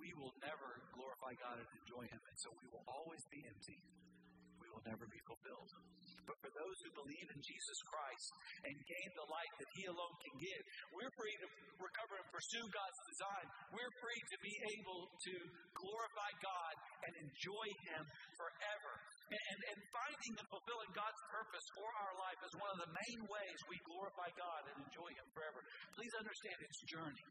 we 0.00 0.10
will 0.18 0.34
never 0.42 0.82
glorify 0.96 1.36
God 1.38 1.60
and 1.60 1.68
enjoy 1.84 2.04
Him. 2.08 2.18
And 2.18 2.36
so 2.40 2.50
we 2.58 2.66
will 2.72 2.82
always 2.88 3.22
be 3.30 3.44
empty. 3.46 3.78
Will 4.72 4.84
never 4.88 5.04
be 5.04 5.20
fulfilled. 5.28 5.70
But 6.24 6.38
for 6.38 6.50
those 6.54 6.78
who 6.86 6.90
believe 7.02 7.28
in 7.34 7.40
Jesus 7.42 7.78
Christ 7.90 8.30
and 8.62 8.74
gain 8.88 9.10
the 9.18 9.28
life 9.28 9.54
that 9.58 9.70
He 9.74 9.84
alone 9.90 10.16
can 10.22 10.34
give, 10.38 10.62
we're 10.94 11.12
free 11.18 11.36
to 11.44 11.48
recover 11.82 12.14
and 12.16 12.28
pursue 12.30 12.62
God's 12.70 13.00
design. 13.10 13.46
We're 13.74 13.94
free 13.98 14.22
to 14.22 14.38
be 14.38 14.54
able 14.78 15.02
to 15.12 15.34
glorify 15.74 16.30
God 16.40 16.74
and 17.04 17.12
enjoy 17.26 17.66
Him 17.90 18.02
forever. 18.38 18.92
And, 19.28 19.60
and 19.76 19.78
finding 19.90 20.34
and 20.40 20.48
fulfilling 20.48 20.92
God's 20.94 21.22
purpose 21.28 21.66
for 21.74 21.88
our 21.90 22.14
life 22.22 22.40
is 22.46 22.54
one 22.56 22.70
of 22.70 22.80
the 22.86 22.92
main 22.92 23.20
ways 23.26 23.58
we 23.66 23.76
glorify 23.82 24.30
God 24.38 24.62
and 24.72 24.76
enjoy 24.88 25.10
Him 25.12 25.26
forever. 25.34 25.60
Please 25.98 26.14
understand 26.16 26.56
it's 26.62 26.80
a 26.80 26.90
journey. 26.96 27.24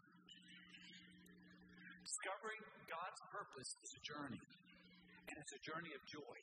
Discovering 2.01 2.61
God's 2.91 3.21
purpose 3.31 3.71
is 3.71 3.91
a 3.97 4.01
journey, 4.03 4.43
and 5.31 5.35
it's 5.37 5.53
a 5.53 5.61
journey 5.63 5.93
of 5.95 6.01
joy. 6.11 6.37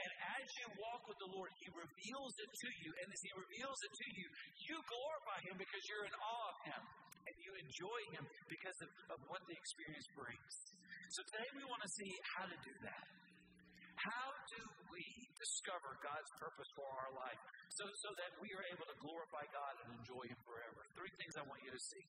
And 0.00 0.10
as 0.40 0.46
you 0.58 0.66
walk 0.80 1.02
with 1.06 1.18
the 1.20 1.30
Lord, 1.30 1.50
He 1.60 1.68
reveals 1.72 2.34
it 2.40 2.50
to 2.50 2.68
you. 2.82 2.90
And 3.04 3.08
as 3.08 3.22
He 3.22 3.32
reveals 3.34 3.80
it 3.84 3.92
to 3.92 4.06
you, 4.16 4.26
you 4.70 4.76
glorify 4.84 5.38
Him 5.48 5.56
because 5.60 5.82
you're 5.86 6.06
in 6.08 6.14
awe 6.18 6.46
of 6.50 6.58
Him. 6.68 6.82
And 7.24 7.34
you 7.40 7.52
enjoy 7.56 8.00
Him 8.16 8.24
because 8.52 8.78
of, 8.84 8.90
of 9.16 9.18
what 9.32 9.40
the 9.48 9.56
experience 9.56 10.08
brings. 10.12 10.52
So 11.14 11.20
today 11.32 11.48
we 11.56 11.64
want 11.68 11.80
to 11.84 11.90
see 11.96 12.12
how 12.36 12.44
to 12.48 12.56
do 12.60 12.74
that. 12.84 13.06
How 13.94 14.28
do 14.52 14.62
we 14.90 15.04
discover 15.38 15.96
God's 16.02 16.28
purpose 16.36 16.68
for 16.76 16.84
our 16.84 17.12
life 17.14 17.40
so, 17.72 17.86
so 17.86 18.10
that 18.20 18.36
we 18.42 18.50
are 18.52 18.64
able 18.74 18.84
to 18.84 18.96
glorify 19.00 19.46
God 19.48 19.72
and 19.86 19.88
enjoy 19.96 20.24
Him 20.28 20.40
forever? 20.44 20.80
Three 20.92 21.12
things 21.16 21.32
I 21.40 21.44
want 21.46 21.62
you 21.64 21.72
to 21.72 21.80
see. 21.80 22.04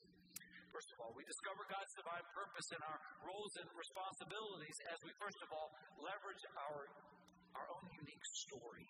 First 0.76 0.92
of 0.92 1.08
all, 1.08 1.16
we 1.16 1.24
discover 1.24 1.64
God's 1.72 1.94
divine 1.96 2.28
purpose 2.36 2.68
in 2.76 2.82
our 2.84 3.00
roles 3.24 3.54
and 3.64 3.68
responsibilities 3.80 4.76
as 4.92 5.00
we, 5.08 5.12
first 5.24 5.40
of 5.40 5.50
all, 5.56 5.72
leverage 6.04 6.44
our 6.68 6.84
our 7.56 7.68
own 7.72 7.86
unique 7.96 8.28
story. 8.48 8.88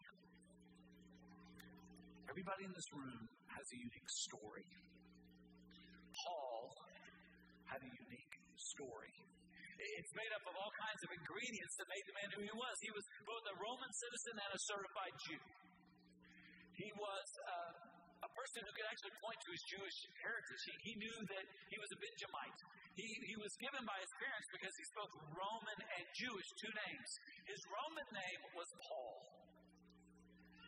Everybody 2.25 2.63
in 2.67 2.73
this 2.75 2.89
room 2.91 3.21
has 3.53 3.65
a 3.71 3.77
unique 3.77 4.09
story. 4.27 4.67
Paul 6.11 6.73
had 7.69 7.79
a 7.79 7.91
unique 7.91 8.35
story. 8.57 9.15
It's 9.75 10.13
made 10.17 10.33
up 10.35 10.43
of 10.49 10.55
all 10.57 10.73
kinds 10.75 11.01
of 11.05 11.09
ingredients 11.13 11.73
that 11.77 11.87
made 11.87 12.05
the 12.09 12.15
man 12.19 12.29
who 12.35 12.41
he 12.43 12.53
was. 12.55 12.75
He 12.81 12.91
was 12.91 13.05
both 13.23 13.43
a 13.47 13.55
Roman 13.61 13.91
citizen 13.93 14.35
and 14.35 14.51
a 14.51 14.61
certified 14.65 15.15
Jew. 15.29 15.43
He 16.75 16.89
was 16.95 17.27
uh, 17.39 17.94
person 18.35 18.59
who 18.67 18.71
could 18.75 18.87
actually 18.91 19.15
point 19.23 19.39
to 19.47 19.49
his 19.55 19.63
Jewish 19.71 19.97
heritage. 20.19 20.61
He, 20.67 20.75
he 20.91 20.93
knew 20.99 21.17
that 21.31 21.45
he 21.71 21.77
was 21.79 21.89
a 21.95 21.99
Benjamite. 21.99 22.59
He, 22.95 23.07
he 23.27 23.35
was 23.39 23.51
given 23.59 23.83
by 23.83 23.97
his 23.99 24.11
parents 24.19 24.47
because 24.51 24.75
he 24.75 24.85
spoke 24.91 25.11
Roman 25.35 25.79
and 25.79 26.05
Jewish, 26.15 26.47
two 26.59 26.71
names. 26.87 27.09
His 27.47 27.61
Roman 27.67 28.07
name 28.11 28.41
was 28.55 28.69
Paul, 28.87 29.19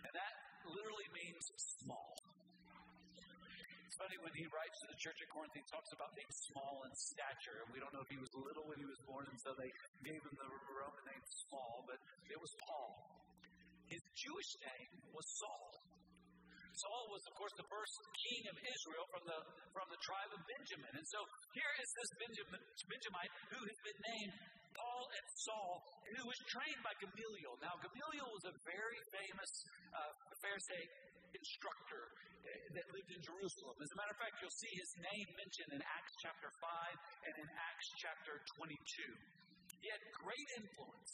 and 0.03 0.11
that 0.11 0.33
literally 0.67 1.07
means 1.15 1.43
small. 1.83 2.11
It's 3.87 3.95
funny 3.95 4.19
when 4.19 4.35
he 4.35 4.45
writes 4.51 4.77
to 4.83 4.87
the 4.91 4.99
church 4.99 5.17
at 5.23 5.29
Corinth, 5.31 5.55
he 5.55 5.63
talks 5.71 5.89
about 5.95 6.11
being 6.13 6.29
small 6.51 6.83
in 6.83 6.91
stature. 6.93 7.63
We 7.71 7.79
don't 7.79 7.89
know 7.95 8.03
if 8.03 8.11
he 8.11 8.19
was 8.19 8.29
little 8.35 8.67
when 8.67 8.77
he 8.77 8.85
was 8.85 8.99
born, 9.07 9.23
and 9.25 9.39
so 9.39 9.55
they 9.55 9.71
gave 10.03 10.19
him 10.19 10.35
the 10.35 10.49
Roman 10.75 11.03
name 11.07 11.23
Small, 11.47 11.87
but 11.87 11.97
it 12.27 12.37
was 12.37 12.51
Paul. 12.67 12.91
His 13.87 14.03
Jewish 14.19 14.51
name 14.67 14.91
was 15.15 15.23
Saul. 15.39 15.96
Saul 16.77 17.09
was, 17.09 17.23
of 17.25 17.33
course, 17.33 17.55
the 17.57 17.69
first 17.73 17.95
king 18.13 18.41
of 18.53 18.55
Israel 18.61 19.05
from 19.09 19.23
the, 19.25 19.39
from 19.73 19.87
the 19.89 19.97
tribe 20.05 20.31
of 20.33 20.41
Benjamin. 20.45 20.93
And 20.93 21.07
so 21.09 21.19
here 21.57 21.73
is 21.81 21.89
this 21.97 22.09
Benjamin, 22.21 22.61
Benjamite 22.85 23.33
who 23.49 23.61
has 23.65 23.79
been 23.81 23.99
named 24.13 24.33
Paul 24.77 25.03
and 25.09 25.25
Saul, 25.41 25.73
and 26.05 26.13
who 26.21 26.25
was 26.29 26.39
trained 26.53 26.81
by 26.85 26.93
Gamaliel. 27.01 27.57
Now, 27.65 27.73
Gamaliel 27.81 28.29
was 28.29 28.45
a 28.45 28.55
very 28.61 29.01
famous 29.09 29.51
uh, 29.89 30.13
Pharisee 30.37 30.85
instructor 31.33 32.03
uh, 32.13 32.49
that 32.77 32.85
lived 32.93 33.09
in 33.09 33.21
Jerusalem. 33.25 33.73
As 33.81 33.89
a 33.89 33.97
matter 33.97 34.13
of 34.13 34.19
fact, 34.21 34.37
you'll 34.37 34.59
see 34.61 34.73
his 34.77 34.91
name 35.01 35.27
mentioned 35.33 35.71
in 35.73 35.81
Acts 35.81 36.13
chapter 36.21 36.49
5 36.61 37.25
and 37.25 37.33
in 37.41 37.47
Acts 37.57 37.89
chapter 37.97 38.33
22. 38.53 38.69
He 39.81 39.87
had 39.89 40.01
great 40.21 40.49
influence, 40.61 41.11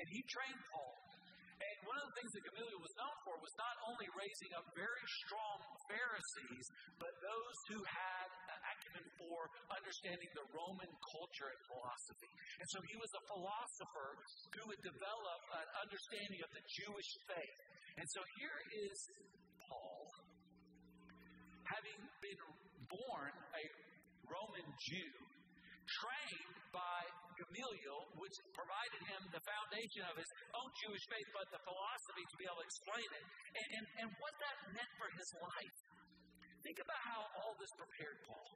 and 0.00 0.06
he 0.08 0.20
trained 0.32 0.60
Paul. 0.72 1.15
And 1.56 1.76
one 1.88 1.96
of 1.96 2.04
the 2.12 2.14
things 2.20 2.32
that 2.36 2.42
Gamaliel 2.52 2.82
was 2.84 2.94
known 3.00 3.16
for 3.24 3.34
was 3.40 3.54
not 3.56 3.76
only 3.88 4.08
raising 4.12 4.52
up 4.52 4.66
very 4.76 5.06
strong 5.24 5.56
Pharisees, 5.88 6.66
but 7.00 7.12
those 7.22 7.58
who 7.72 7.80
had 7.80 8.28
an 8.52 8.60
acumen 8.60 9.06
for 9.16 9.48
understanding 9.72 10.30
the 10.36 10.46
Roman 10.52 10.90
culture 11.16 11.48
and 11.48 11.60
philosophy. 11.70 12.32
And 12.60 12.68
so 12.74 12.78
he 12.84 12.96
was 13.00 13.10
a 13.16 13.22
philosopher 13.30 14.10
who 14.52 14.62
would 14.68 14.82
develop 14.84 15.40
an 15.56 15.68
understanding 15.80 16.40
of 16.44 16.50
the 16.52 16.64
Jewish 16.84 17.10
faith. 17.24 17.58
And 17.96 18.06
so 18.12 18.20
here 18.36 18.58
is 18.84 18.96
Paul, 19.64 20.04
having 21.64 22.00
been 22.20 22.40
born 22.92 23.32
a 23.32 23.64
Roman 24.28 24.68
Jew, 24.90 25.12
trained 25.86 26.56
by 26.74 27.00
Gamaliel, 27.36 28.00
which 28.18 28.36
provided 28.52 29.02
him 29.06 29.20
the 29.30 29.42
foundation 29.44 30.02
of 30.08 30.14
his 30.18 30.30
own 30.56 30.70
Jewish 30.82 31.04
faith, 31.08 31.28
but 31.36 31.46
the 31.52 31.62
philosophy 31.62 32.24
to 32.26 32.36
be 32.36 32.44
able 32.48 32.60
to 32.60 32.66
explain 32.66 33.08
it, 33.12 33.24
and, 33.56 33.68
and, 33.76 33.84
and 34.04 34.08
what 34.18 34.34
that 34.40 34.56
meant 34.74 34.92
for 34.98 35.08
his 35.14 35.28
life. 35.40 35.78
Think 36.64 36.78
about 36.82 37.00
how 37.06 37.20
all 37.42 37.54
this 37.60 37.72
prepared 37.78 38.18
Paul. 38.26 38.50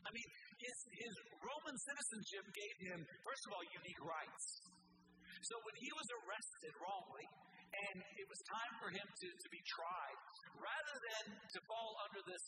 I 0.00 0.10
mean, 0.10 0.28
his, 0.58 0.76
his 0.96 1.14
Roman 1.38 1.76
citizenship 1.76 2.44
gave 2.50 2.76
him, 2.90 2.98
first 3.22 3.42
of 3.46 3.50
all, 3.54 3.64
unique 3.68 4.02
rights. 4.02 4.44
So 5.44 5.54
when 5.64 5.76
he 5.78 5.90
was 5.94 6.08
arrested 6.24 6.72
wrongly, 6.80 7.26
and 7.70 7.96
it 8.18 8.26
was 8.26 8.40
time 8.50 8.74
for 8.82 8.90
him 8.90 9.06
to, 9.06 9.28
to 9.30 9.48
be 9.50 9.62
tried, 9.66 10.18
rather 10.58 10.96
than 10.98 11.24
to 11.38 11.58
fall 11.70 11.92
under 12.06 12.20
this 12.26 12.44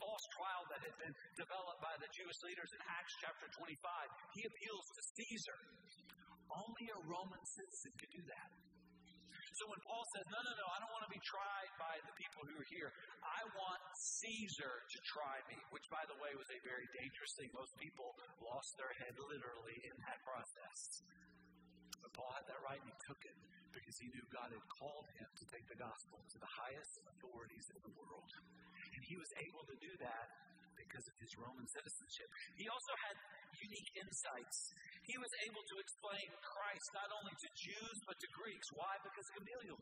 false 0.00 0.26
trial 0.34 0.64
that 0.72 0.80
had 0.82 0.96
been 0.98 1.14
developed 1.38 1.80
by 1.84 1.94
the 2.00 2.08
Jewish 2.10 2.38
leaders 2.42 2.70
in 2.74 2.80
Acts 2.88 3.14
chapter 3.22 3.46
25, 3.54 3.78
he 4.34 4.42
appeals 4.48 4.86
to 4.96 5.00
Caesar. 5.20 5.58
Only 6.52 6.86
a 6.92 6.98
Roman 7.06 7.44
citizen 7.46 7.92
could 7.96 8.12
do 8.12 8.24
that. 8.28 8.50
So 9.60 9.68
when 9.68 9.80
Paul 9.84 10.04
says, 10.16 10.24
no, 10.32 10.40
no, 10.40 10.52
no, 10.56 10.66
I 10.72 10.80
don't 10.80 10.92
want 10.96 11.04
to 11.04 11.12
be 11.12 11.20
tried 11.20 11.70
by 11.76 11.94
the 12.08 12.14
people 12.16 12.40
who 12.48 12.56
are 12.56 12.70
here, 12.72 12.88
I 13.20 13.40
want 13.52 13.80
Caesar 14.00 14.74
to 14.80 14.98
try 15.12 15.36
me, 15.52 15.60
which, 15.76 15.84
by 15.92 16.00
the 16.08 16.16
way, 16.24 16.32
was 16.40 16.48
a 16.48 16.60
very 16.64 16.88
dangerous 16.96 17.32
thing. 17.36 17.52
Most 17.52 17.76
people 17.76 18.16
lost 18.40 18.72
their 18.80 18.92
head 19.04 19.12
literally 19.20 19.76
in 19.84 19.96
that 20.08 20.18
process. 20.24 21.04
But 22.00 22.10
Paul 22.16 22.32
had 22.32 22.48
that 22.48 22.60
right 22.64 22.80
and 22.80 22.88
he 22.88 22.98
took 23.04 23.20
it 23.28 23.36
because 23.72 23.96
he 23.98 24.08
knew 24.12 24.24
God 24.28 24.52
had 24.52 24.66
called 24.78 25.08
him 25.16 25.28
to 25.28 25.44
take 25.48 25.66
the 25.66 25.78
gospel 25.80 26.20
to 26.20 26.38
the 26.38 26.52
highest 26.60 26.92
authorities 27.16 27.66
in 27.72 27.80
the 27.82 27.92
world. 27.96 28.30
And 28.92 29.02
he 29.08 29.16
was 29.16 29.30
able 29.40 29.64
to 29.66 29.76
do 29.80 29.92
that 30.04 30.26
because 30.76 31.04
of 31.08 31.16
his 31.20 31.32
Roman 31.40 31.66
citizenship. 31.68 32.28
He 32.60 32.66
also 32.68 32.94
had 33.08 33.16
unique 33.56 33.90
insights. 33.96 34.58
He 35.08 35.16
was 35.16 35.32
able 35.48 35.64
to 35.64 35.76
explain 35.80 36.26
Christ 36.40 36.88
not 36.92 37.08
only 37.16 37.34
to 37.34 37.48
Jews 37.56 37.96
but 38.04 38.16
to 38.20 38.28
Greeks. 38.36 38.68
Why? 38.76 38.92
Because 39.00 39.26
of 39.32 39.34
Gamaliel 39.40 39.80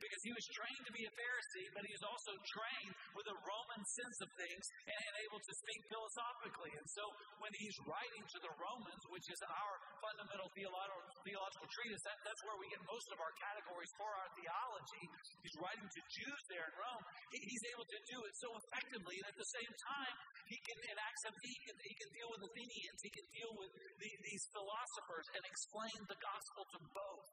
because 0.00 0.22
he 0.24 0.32
was 0.32 0.46
trained 0.52 0.84
to 0.84 0.92
be 0.92 1.04
a 1.04 1.12
Pharisee, 1.12 1.68
but 1.72 1.82
he 1.84 1.92
was 1.96 2.04
also 2.04 2.32
trained 2.44 2.94
with 3.16 3.26
a 3.28 3.36
Roman 3.40 3.82
sense 3.84 4.18
of 4.20 4.28
things 4.36 4.64
and 4.84 5.12
able 5.28 5.40
to 5.40 5.52
speak 5.56 5.80
philosophically. 5.88 6.72
And 6.76 6.88
so 6.92 7.04
when 7.40 7.52
he's 7.56 7.76
writing 7.88 8.24
to 8.24 8.38
the 8.44 8.52
Romans, 8.60 9.02
which 9.12 9.26
is 9.32 9.40
our 9.46 9.74
fundamental 10.04 10.48
theological 10.52 11.68
treatise, 11.72 12.02
that, 12.04 12.18
that's 12.24 12.42
where 12.44 12.58
we 12.60 12.68
get 12.68 12.82
most 12.84 13.08
of 13.12 13.18
our 13.20 13.32
categories 13.40 13.92
for 13.96 14.10
our 14.10 14.28
theology. 14.36 15.04
He's 15.40 15.56
writing 15.60 15.88
to 15.88 16.00
Jews 16.12 16.42
there 16.52 16.66
in 16.66 16.74
Rome. 16.76 17.04
He, 17.32 17.38
he's 17.40 17.64
able 17.72 17.86
to 17.88 17.98
do 18.10 18.18
it 18.24 18.34
so 18.36 18.48
effectively, 18.52 19.16
and 19.20 19.26
at 19.32 19.38
the 19.38 19.50
same 19.50 19.72
time, 19.80 20.14
he 20.46 20.58
can, 20.62 20.78
in 20.78 20.96
Acts 21.00 21.22
17, 21.26 21.42
he 21.42 21.60
can, 21.66 21.76
he 21.82 21.94
can 21.98 22.10
deal 22.14 22.28
with 22.30 22.40
Athenians, 22.46 22.98
he 23.02 23.12
can 23.12 23.26
deal 23.34 23.52
with 23.58 23.72
the, 23.74 24.10
these 24.22 24.44
philosophers 24.54 25.26
and 25.34 25.42
explain 25.42 25.98
the 26.06 26.18
gospel 26.22 26.62
to 26.70 26.78
both. 26.94 27.26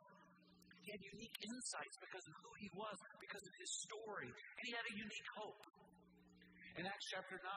He 0.83 0.91
had 0.91 0.99
unique 0.99 1.37
insights 1.47 1.95
because 2.03 2.25
of 2.27 2.35
who 2.43 2.51
he 2.59 2.69
was, 2.75 2.95
because 3.23 3.45
of 3.47 3.53
his 3.55 3.71
story, 3.87 4.27
and 4.27 4.63
he 4.67 4.73
had 4.75 4.83
a 4.83 4.95
unique 4.99 5.29
hope. 5.39 5.63
In 6.75 6.83
Acts 6.83 7.07
chapter 7.07 7.39
9, 7.39 7.47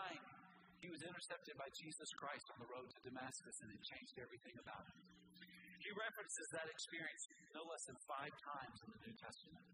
he 0.79 0.89
was 0.95 1.03
intercepted 1.03 1.59
by 1.59 1.67
Jesus 1.75 2.07
Christ 2.23 2.47
on 2.55 2.63
the 2.63 2.71
road 2.71 2.87
to 2.87 3.01
Damascus, 3.03 3.57
and 3.67 3.75
it 3.75 3.83
changed 3.83 4.15
everything 4.23 4.55
about 4.63 4.87
him. 4.87 4.99
He 5.83 5.91
references 5.99 6.47
that 6.55 6.71
experience 6.71 7.23
no 7.51 7.67
less 7.67 7.85
than 7.91 7.99
five 8.07 8.31
times 8.31 8.77
in 8.87 8.89
the 8.95 9.01
New 9.11 9.17
Testament 9.19 9.67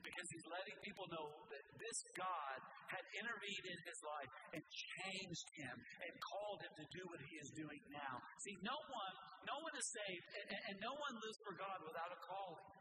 because 0.00 0.28
he's 0.32 0.46
letting 0.48 0.76
people 0.80 1.04
know 1.12 1.28
that 1.52 1.64
this 1.76 1.98
God 2.16 2.58
had 2.88 3.04
intervened 3.20 3.66
in 3.68 3.78
his 3.84 3.98
life 4.00 4.32
and 4.56 4.62
changed 4.64 5.48
him 5.60 5.76
and 5.76 6.12
called 6.24 6.60
him 6.64 6.72
to 6.80 6.86
do 6.88 7.02
what 7.12 7.20
he 7.20 7.36
is 7.36 7.48
doing 7.52 7.80
now. 7.92 8.16
See, 8.40 8.56
no 8.64 8.76
one, 8.90 9.14
no 9.44 9.56
one 9.60 9.74
is 9.76 9.86
saved, 9.92 10.24
and, 10.40 10.60
and 10.72 10.76
no 10.80 10.92
one 10.96 11.14
lives 11.20 11.38
for 11.44 11.54
God 11.56 11.78
without 11.84 12.10
a 12.10 12.20
calling. 12.24 12.79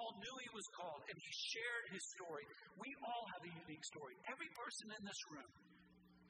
Paul 0.00 0.16
knew 0.16 0.34
he 0.40 0.52
was 0.56 0.64
called, 0.72 1.04
and 1.12 1.16
he 1.20 1.32
shared 1.52 1.84
his 1.92 2.04
story. 2.16 2.48
We 2.80 2.88
all 3.04 3.24
have 3.36 3.42
a 3.44 3.52
unique 3.52 3.84
story. 3.84 4.16
Every 4.32 4.48
person 4.56 4.96
in 4.96 5.02
this 5.04 5.20
room 5.28 5.52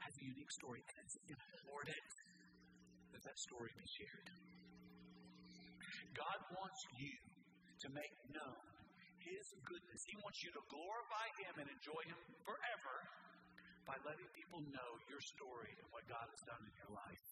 has 0.02 0.10
a 0.10 0.24
unique 0.26 0.50
story, 0.58 0.82
and 0.82 1.06
it's 1.06 1.18
important 1.62 2.10
that 3.14 3.22
that 3.22 3.38
story 3.38 3.70
be 3.78 3.86
shared. 3.94 4.26
God 6.18 6.38
wants 6.50 6.80
you 6.98 7.14
to 7.86 7.88
make 7.94 8.14
known 8.34 8.70
his 9.22 9.46
goodness. 9.68 10.00
He 10.08 10.16
wants 10.18 10.38
you 10.42 10.50
to 10.56 10.62
glorify 10.66 11.26
Him 11.44 11.54
and 11.60 11.68
enjoy 11.68 12.02
Him 12.08 12.20
forever 12.42 12.96
by 13.84 13.96
letting 14.02 14.28
people 14.32 14.64
know 14.64 14.90
your 15.12 15.22
story 15.36 15.72
and 15.76 15.86
what 15.92 16.04
God 16.08 16.24
has 16.24 16.42
done 16.48 16.62
in 16.64 16.74
your 16.80 16.92
life. 16.96 17.24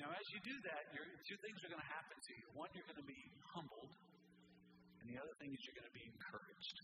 Now, 0.00 0.12
as 0.12 0.26
you 0.32 0.40
do 0.44 0.56
that, 0.72 0.82
two 0.92 1.38
things 1.40 1.58
are 1.64 1.72
going 1.72 1.80
to 1.80 1.92
happen 1.92 2.16
to 2.16 2.32
you. 2.36 2.46
One, 2.52 2.68
you're 2.76 2.88
going 2.88 3.00
to 3.00 3.08
be 3.08 3.22
humbled, 3.56 3.92
and 5.06 5.14
the 5.14 5.22
other 5.22 5.38
thing 5.38 5.54
is 5.54 5.62
you're 5.62 5.78
going 5.78 5.86
to 5.86 5.94
be 5.94 6.02
encouraged. 6.02 6.76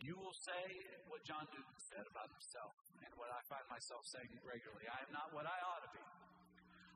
You 0.00 0.16
will 0.16 0.32
say 0.32 0.64
what 1.12 1.20
John 1.28 1.44
Newton 1.52 1.78
said 1.92 2.08
about 2.08 2.32
himself, 2.32 2.72
and 3.04 3.12
what 3.20 3.28
I 3.28 3.40
find 3.52 3.68
myself 3.68 4.00
saying 4.08 4.32
regularly 4.40 4.88
I 4.88 5.04
am 5.04 5.12
not 5.12 5.28
what 5.36 5.44
I 5.44 5.60
ought 5.60 5.84
to 5.84 5.92
be. 5.92 6.00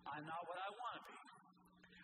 I'm 0.09 0.25
not 0.25 0.41
what 0.49 0.57
I 0.57 0.73
want 0.73 0.95
to 0.97 1.05
be. 1.05 1.21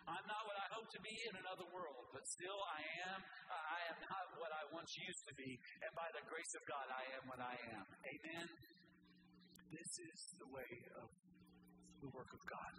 I'm 0.05 0.25
not 0.29 0.45
what 0.45 0.61
I 0.61 0.67
hope 0.77 0.93
to 0.93 1.01
be 1.01 1.13
in 1.25 1.33
another 1.41 1.65
world, 1.73 2.05
but 2.13 2.21
still 2.29 2.61
I 2.69 2.85
am. 3.09 3.17
Uh, 3.49 3.53
I 3.57 3.79
am 3.89 3.97
not 4.05 4.25
what 4.37 4.53
I 4.53 4.61
once 4.69 4.93
used 5.01 5.25
to 5.25 5.33
be, 5.33 5.57
and 5.81 5.89
by 5.97 6.05
the 6.13 6.21
grace 6.29 6.53
of 6.53 6.61
God, 6.69 6.85
I 6.85 7.03
am 7.17 7.23
what 7.33 7.41
I 7.41 7.57
am. 7.73 7.85
Amen. 8.05 8.45
This 9.73 9.91
is 10.05 10.19
the 10.37 10.49
way 10.53 10.73
of 11.01 11.09
the 12.05 12.09
work 12.13 12.29
of 12.29 12.41
God. 12.45 12.73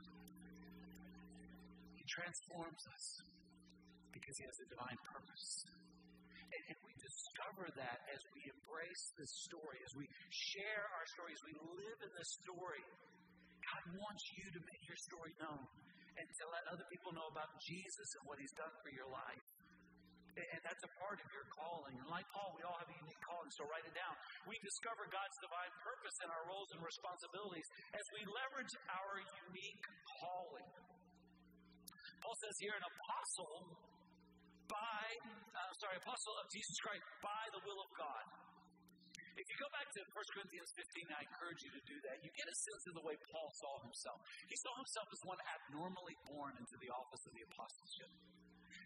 He 1.99 2.07
transforms 2.07 2.83
us 2.87 3.07
because 4.13 4.37
He 4.39 4.45
has 4.47 4.59
a 4.63 4.69
divine 4.69 5.01
purpose. 5.09 5.47
And 6.53 6.63
if 6.69 6.79
we 6.85 6.93
discover 7.01 7.65
that 7.81 7.99
as 8.13 8.21
we 8.37 8.45
embrace 8.45 9.05
this 9.17 9.33
story, 9.49 9.81
as 9.89 9.93
we 9.97 10.05
share 10.29 10.85
our 10.85 11.07
story, 11.17 11.33
as 11.33 11.43
we 11.49 11.55
live 11.57 11.99
in 12.05 12.13
this 12.13 12.31
story, 12.45 12.85
God 13.65 13.83
wants 13.97 14.25
you 14.37 14.47
to 14.53 14.61
make 14.61 14.83
your 14.85 15.01
story 15.01 15.33
known 15.41 15.65
and 16.13 16.27
to 16.29 16.45
let 16.53 16.63
other 16.69 16.85
people 16.93 17.17
know 17.17 17.25
about 17.33 17.49
Jesus 17.65 18.09
and 18.21 18.23
what 18.29 18.37
He's 18.37 18.53
done 18.53 18.75
for 18.85 18.93
your 18.93 19.09
life. 19.09 19.47
And 20.33 20.61
that's 20.65 20.81
a 20.81 20.93
part 20.97 21.21
of 21.21 21.29
your 21.29 21.45
calling. 21.53 21.93
And 21.93 22.09
like 22.09 22.25
Paul, 22.33 22.57
we 22.57 22.65
all 22.65 22.77
have 22.81 22.89
a 22.89 22.99
unique 23.05 23.21
calling, 23.29 23.53
so 23.53 23.69
write 23.69 23.85
it 23.85 23.93
down. 23.93 24.17
We 24.49 24.57
discover 24.65 25.05
God's 25.13 25.37
divine 25.45 25.73
purpose 25.85 26.17
in 26.25 26.29
our 26.33 26.45
roles 26.49 26.73
and 26.73 26.81
responsibilities 26.81 27.69
as 27.93 28.05
we 28.17 28.25
leverage 28.25 28.73
our 28.89 29.21
unique 29.53 29.85
calling. 30.25 30.69
Paul 32.25 32.37
says 32.49 32.57
here, 32.65 32.73
an 32.73 32.81
apostle 32.81 33.92
by, 34.73 35.05
uh, 35.53 35.71
sorry, 35.77 36.01
apostle 36.01 36.35
of 36.41 36.49
Jesus 36.49 36.77
Christ 36.81 37.05
by 37.21 37.45
the 37.53 37.61
will 37.69 37.81
of 37.85 37.91
God. 38.01 38.25
If 39.33 39.49
you 39.49 39.57
go 39.57 39.71
back 39.73 39.89
to 39.89 40.01
1 40.13 40.37
Corinthians 40.37 40.71
15, 40.77 41.09
I 41.09 41.21
encourage 41.25 41.61
you 41.65 41.73
to 41.73 41.83
do 41.89 41.97
that. 42.05 42.21
You 42.21 42.31
get 42.37 42.49
a 42.49 42.57
sense 42.57 42.85
of 42.93 42.95
the 43.01 43.05
way 43.05 43.17
Paul 43.33 43.49
saw 43.57 43.75
himself. 43.81 44.21
He 44.45 44.57
saw 44.61 44.73
himself 44.77 45.09
as 45.09 45.21
one 45.25 45.41
abnormally 45.41 46.17
born 46.29 46.53
into 46.61 46.77
the 46.85 46.91
office 46.93 47.23
of 47.25 47.33
the 47.33 47.45
apostleship. 47.49 48.13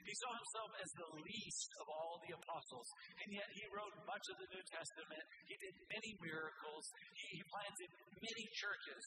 He 0.06 0.14
saw 0.22 0.30
himself 0.38 0.70
as 0.78 0.90
the 0.94 1.10
least 1.18 1.70
of 1.82 1.86
all 1.90 2.22
the 2.22 2.30
apostles, 2.38 2.86
and 3.26 3.28
yet 3.34 3.48
he 3.58 3.66
wrote 3.74 3.90
much 4.06 4.22
of 4.30 4.38
the 4.38 4.48
New 4.54 4.64
Testament. 4.70 5.24
He 5.50 5.56
did 5.58 5.74
many 5.90 6.14
miracles. 6.22 6.84
He, 7.10 7.42
he 7.42 7.42
planted 7.50 7.90
many 8.22 8.44
churches. 8.54 9.02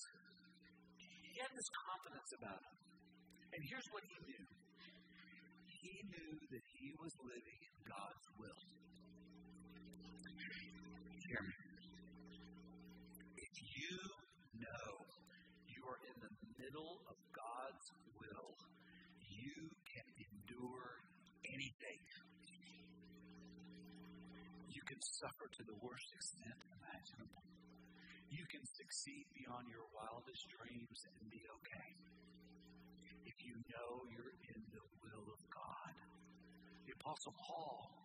He 1.00 1.40
had 1.40 1.56
this 1.56 1.70
confidence 1.88 2.30
about 2.36 2.60
him. 2.60 2.76
And 3.56 3.60
here's 3.64 3.88
what 3.96 4.04
he 4.04 4.18
knew 4.28 4.59
he 5.80 6.04
knew 6.12 6.36
that 6.52 6.66
he 6.76 6.92
was 7.00 7.16
living 7.24 7.60
in 7.64 7.76
God's 7.88 8.28
will 8.36 8.64
hear 11.30 11.46
me. 11.46 11.56
If 13.38 13.54
you 13.80 13.96
know 14.60 14.90
you 15.70 15.80
are 15.88 16.02
in 16.10 16.18
the 16.20 16.34
middle 16.60 17.00
of 17.08 17.16
God's 17.32 17.88
will, 18.20 18.58
you 19.30 19.72
can 19.88 20.08
endure 20.20 21.00
anything. 21.48 22.02
You 24.74 24.82
can 24.84 25.00
suffer 25.00 25.48
to 25.48 25.64
the 25.64 25.78
worst 25.80 26.10
extent 26.12 26.60
imaginable. 26.76 27.46
You 28.34 28.44
can 28.52 28.66
succeed 28.68 29.30
beyond 29.32 29.70
your 29.72 29.86
wildest 29.96 30.44
dreams 30.50 31.00
and 31.08 31.30
be 31.30 31.46
okay. 31.62 32.19
You 33.42 33.56
know 33.72 33.90
you're 34.12 34.36
in 34.52 34.62
the 34.72 34.84
will 35.04 35.28
of 35.32 35.42
God. 35.50 35.96
The 36.86 36.94
Apostle 37.00 37.34
Paul 37.40 38.00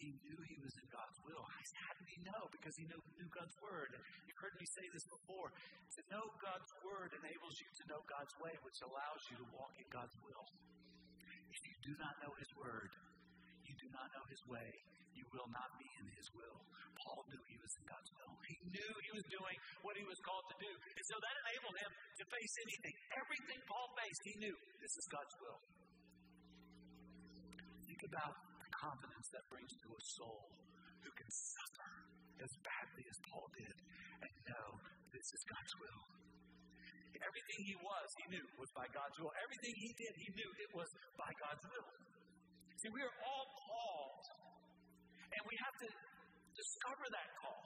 he 0.00 0.16
knew 0.24 0.38
he 0.48 0.56
was 0.64 0.72
in 0.80 0.88
God's 0.88 1.20
will. 1.28 1.44
How 1.44 1.92
did 2.00 2.08
he 2.08 2.24
know? 2.24 2.48
Because 2.48 2.72
he 2.72 2.88
knew, 2.88 2.96
knew 3.20 3.28
God's 3.28 3.52
word. 3.60 3.92
You've 4.24 4.40
heard 4.40 4.56
me 4.56 4.64
say 4.64 4.88
this 4.96 5.04
before. 5.04 5.52
To 5.52 6.00
know 6.08 6.24
God's 6.40 6.72
word 6.80 7.12
enables 7.20 7.60
you 7.60 7.68
to 7.68 7.84
know 7.92 8.00
God's 8.08 8.32
way, 8.40 8.56
which 8.64 8.80
allows 8.80 9.20
you 9.28 9.36
to 9.44 9.46
walk 9.52 9.76
in 9.76 9.84
God's 9.92 10.16
will. 10.24 10.48
If 11.52 11.60
you 11.68 11.76
do 11.84 11.92
not 12.00 12.16
know 12.24 12.32
his 12.40 12.48
word, 12.56 12.88
you 13.70 13.76
do 13.78 13.88
not 13.94 14.10
know 14.10 14.24
his 14.26 14.42
way, 14.50 14.70
you 15.14 15.22
will 15.30 15.46
not 15.54 15.70
be 15.78 15.86
in 16.02 16.06
his 16.10 16.26
will. 16.34 16.58
Paul 16.98 17.22
knew 17.30 17.42
he 17.46 17.58
was 17.62 17.72
in 17.78 17.84
God's 17.86 18.10
will. 18.18 18.34
He 18.50 18.58
knew 18.66 18.90
he 19.06 19.12
was 19.14 19.26
doing 19.30 19.56
what 19.86 19.94
he 19.94 20.02
was 20.02 20.18
called 20.26 20.42
to 20.50 20.56
do. 20.58 20.72
And 20.74 21.04
so 21.06 21.16
that 21.22 21.34
enabled 21.46 21.76
him 21.78 21.92
to 22.18 22.24
face 22.26 22.54
anything. 22.66 22.94
Everything 23.14 23.58
Paul 23.70 23.86
faced, 23.94 24.22
he 24.26 24.34
knew 24.42 24.56
this 24.82 24.94
is 24.98 25.06
God's 25.06 25.34
will. 25.38 25.60
Think 27.86 28.02
about 28.10 28.34
the 28.58 28.70
confidence 28.74 29.28
that 29.30 29.44
brings 29.46 29.70
to 29.70 29.88
a 29.94 30.02
soul 30.18 30.50
who 31.06 31.10
can 31.14 31.30
suffer 31.30 31.90
as 32.42 32.52
badly 32.66 33.04
as 33.06 33.18
Paul 33.30 33.46
did 33.54 33.76
and 34.18 34.32
know 34.50 34.68
this 35.14 35.28
is 35.30 35.42
God's 35.46 35.74
will. 35.78 36.02
Everything 37.20 37.60
he 37.68 37.76
was, 37.84 38.06
he 38.16 38.26
knew 38.32 38.46
was 38.56 38.70
by 38.72 38.88
God's 38.96 39.12
will. 39.20 39.28
Everything 39.44 39.76
he 39.76 39.92
did, 39.92 40.12
he 40.16 40.28
knew 40.40 40.50
it 40.56 40.70
was 40.72 40.88
by 41.20 41.28
God's 41.36 41.64
will. 41.68 41.88
See, 42.80 42.90
we 42.90 43.02
are 43.04 43.16
all 43.28 43.46
called, 43.68 44.24
and 45.20 45.42
we 45.44 45.56
have 45.60 45.76
to 45.84 45.88
discover 46.56 47.04
that 47.12 47.28
call. 47.44 47.62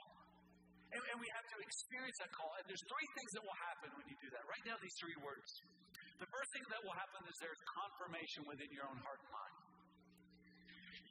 And, 0.95 1.03
and, 1.11 1.19
we 1.19 1.27
have 1.35 1.47
to 1.51 1.59
experience 1.59 2.19
that 2.23 2.31
call. 2.31 2.55
And 2.55 2.71
there's 2.71 2.87
three 2.87 3.09
things 3.19 3.31
that 3.35 3.43
will 3.43 3.61
happen 3.67 3.91
when 3.99 4.07
you 4.07 4.15
do 4.23 4.31
that. 4.31 4.47
Write 4.47 4.63
down 4.63 4.79
these 4.79 4.95
three 5.03 5.19
words. 5.27 5.51
The 6.23 6.31
first 6.31 6.51
thing 6.55 6.63
that 6.71 6.79
will 6.87 6.95
happen 6.95 7.27
is 7.27 7.35
there's 7.43 7.63
confirmation 7.67 8.47
within 8.47 8.71
your 8.71 8.87
own 8.87 8.99
heart 9.03 9.19
and 9.19 9.31
mind 9.35 9.55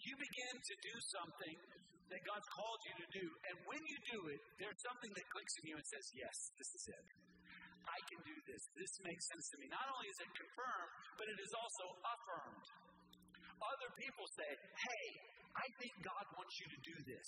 you 0.03 0.15
begin 0.19 0.55
to 0.59 0.75
do 0.83 0.95
something 1.15 1.57
that 2.11 2.21
God's 2.27 2.49
called 2.51 2.81
you 2.83 2.93
to 2.99 3.07
do. 3.15 3.25
And 3.47 3.55
when 3.65 3.79
you 3.87 3.97
do 4.11 4.19
it, 4.35 4.39
there's 4.59 4.79
something 4.83 5.11
that 5.15 5.25
clicks 5.31 5.53
in 5.63 5.71
you 5.71 5.75
and 5.79 5.87
says, 5.87 6.05
Yes, 6.13 6.37
this 6.59 6.69
is 6.75 6.83
it. 6.91 7.05
I 7.83 7.99
can 8.07 8.19
do 8.23 8.37
this. 8.47 8.61
This 8.79 8.93
makes 9.03 9.23
sense 9.27 9.45
to 9.51 9.57
me. 9.59 9.67
Not 9.67 9.87
only 9.91 10.07
is 10.07 10.19
it 10.23 10.31
confirmed, 10.31 10.91
but 11.19 11.27
it 11.27 11.39
is 11.39 11.51
also 11.51 11.85
affirmed. 12.03 12.67
Other 13.61 13.89
people 13.99 14.25
say, 14.33 14.49
Hey, 14.49 15.07
I 15.53 15.67
think 15.77 15.93
God 16.01 16.25
wants 16.33 16.53
you 16.57 16.67
to 16.73 16.79
do 16.81 16.95
this. 17.05 17.27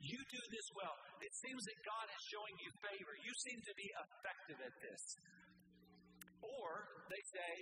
You 0.00 0.16
do 0.16 0.42
this 0.48 0.66
well. 0.72 0.96
It 1.20 1.32
seems 1.44 1.60
that 1.60 1.78
God 1.84 2.06
is 2.08 2.22
showing 2.32 2.54
you 2.56 2.70
favor. 2.80 3.12
You 3.20 3.32
seem 3.44 3.58
to 3.60 3.74
be 3.76 3.88
effective 4.00 4.58
at 4.64 4.74
this. 4.80 5.02
Or 6.40 6.68
they 7.12 7.22
say, 7.36 7.52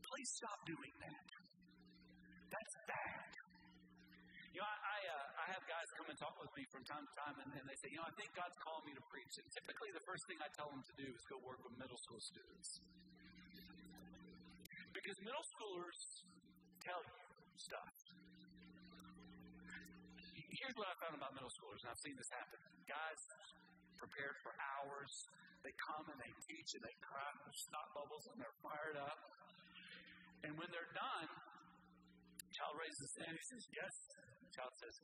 Please 0.00 0.30
stop 0.40 0.58
doing 0.64 0.94
that. 1.02 1.26
That's 2.46 2.74
bad. 2.88 3.30
You 4.56 4.64
know, 4.64 4.72
I, 4.72 4.78
I, 4.88 4.98
uh, 5.12 5.42
I 5.44 5.46
have 5.52 5.60
guys 5.68 5.84
come 6.00 6.08
and 6.08 6.16
talk 6.16 6.32
with 6.40 6.48
me 6.56 6.64
from 6.72 6.80
time 6.88 7.04
to 7.04 7.12
time, 7.20 7.36
and, 7.44 7.50
and 7.60 7.64
they 7.68 7.76
say, 7.76 7.92
you 7.92 8.00
know, 8.00 8.08
I 8.08 8.14
think 8.16 8.32
God's 8.32 8.56
calling 8.64 8.88
me 8.88 8.96
to 8.96 9.04
preach. 9.12 9.34
And 9.36 9.44
typically, 9.52 9.92
the 9.92 10.00
first 10.08 10.24
thing 10.24 10.40
I 10.40 10.48
tell 10.56 10.72
them 10.72 10.80
to 10.80 10.94
do 10.96 11.04
is 11.12 11.20
go 11.28 11.36
work 11.44 11.60
with 11.60 11.76
middle 11.76 12.00
school 12.08 12.22
students. 12.24 12.68
Because 14.96 15.16
middle 15.28 15.44
schoolers 15.44 16.00
tell 16.86 17.02
you 17.02 17.18
stuff. 17.58 17.90
Here's 20.54 20.76
what 20.78 20.86
I 20.88 20.94
found 21.02 21.18
about 21.18 21.34
middle 21.34 21.50
schoolers, 21.50 21.82
and 21.82 21.90
I've 21.90 22.00
seen 22.06 22.14
this 22.14 22.30
happen. 22.30 22.58
Guys 22.86 23.20
prepared 23.98 24.36
for 24.46 24.54
hours, 24.56 25.12
they 25.66 25.74
come 25.82 26.06
and 26.06 26.18
they 26.22 26.32
teach 26.46 26.70
and 26.78 26.82
they 26.86 26.96
cry, 27.02 27.26
snot 27.68 27.88
bubbles, 27.90 28.24
and 28.30 28.36
they're 28.38 28.58
fired 28.62 28.98
up. 29.02 29.18
And 30.46 30.54
when 30.54 30.70
they're 30.70 30.94
done, 30.94 31.28
child 32.54 32.74
raises 32.78 33.02
his 33.02 33.14
hand. 33.26 33.34
He 33.34 33.46
says, 33.50 33.64
Yes. 33.74 33.94
Child 34.54 34.72
says, 34.78 34.94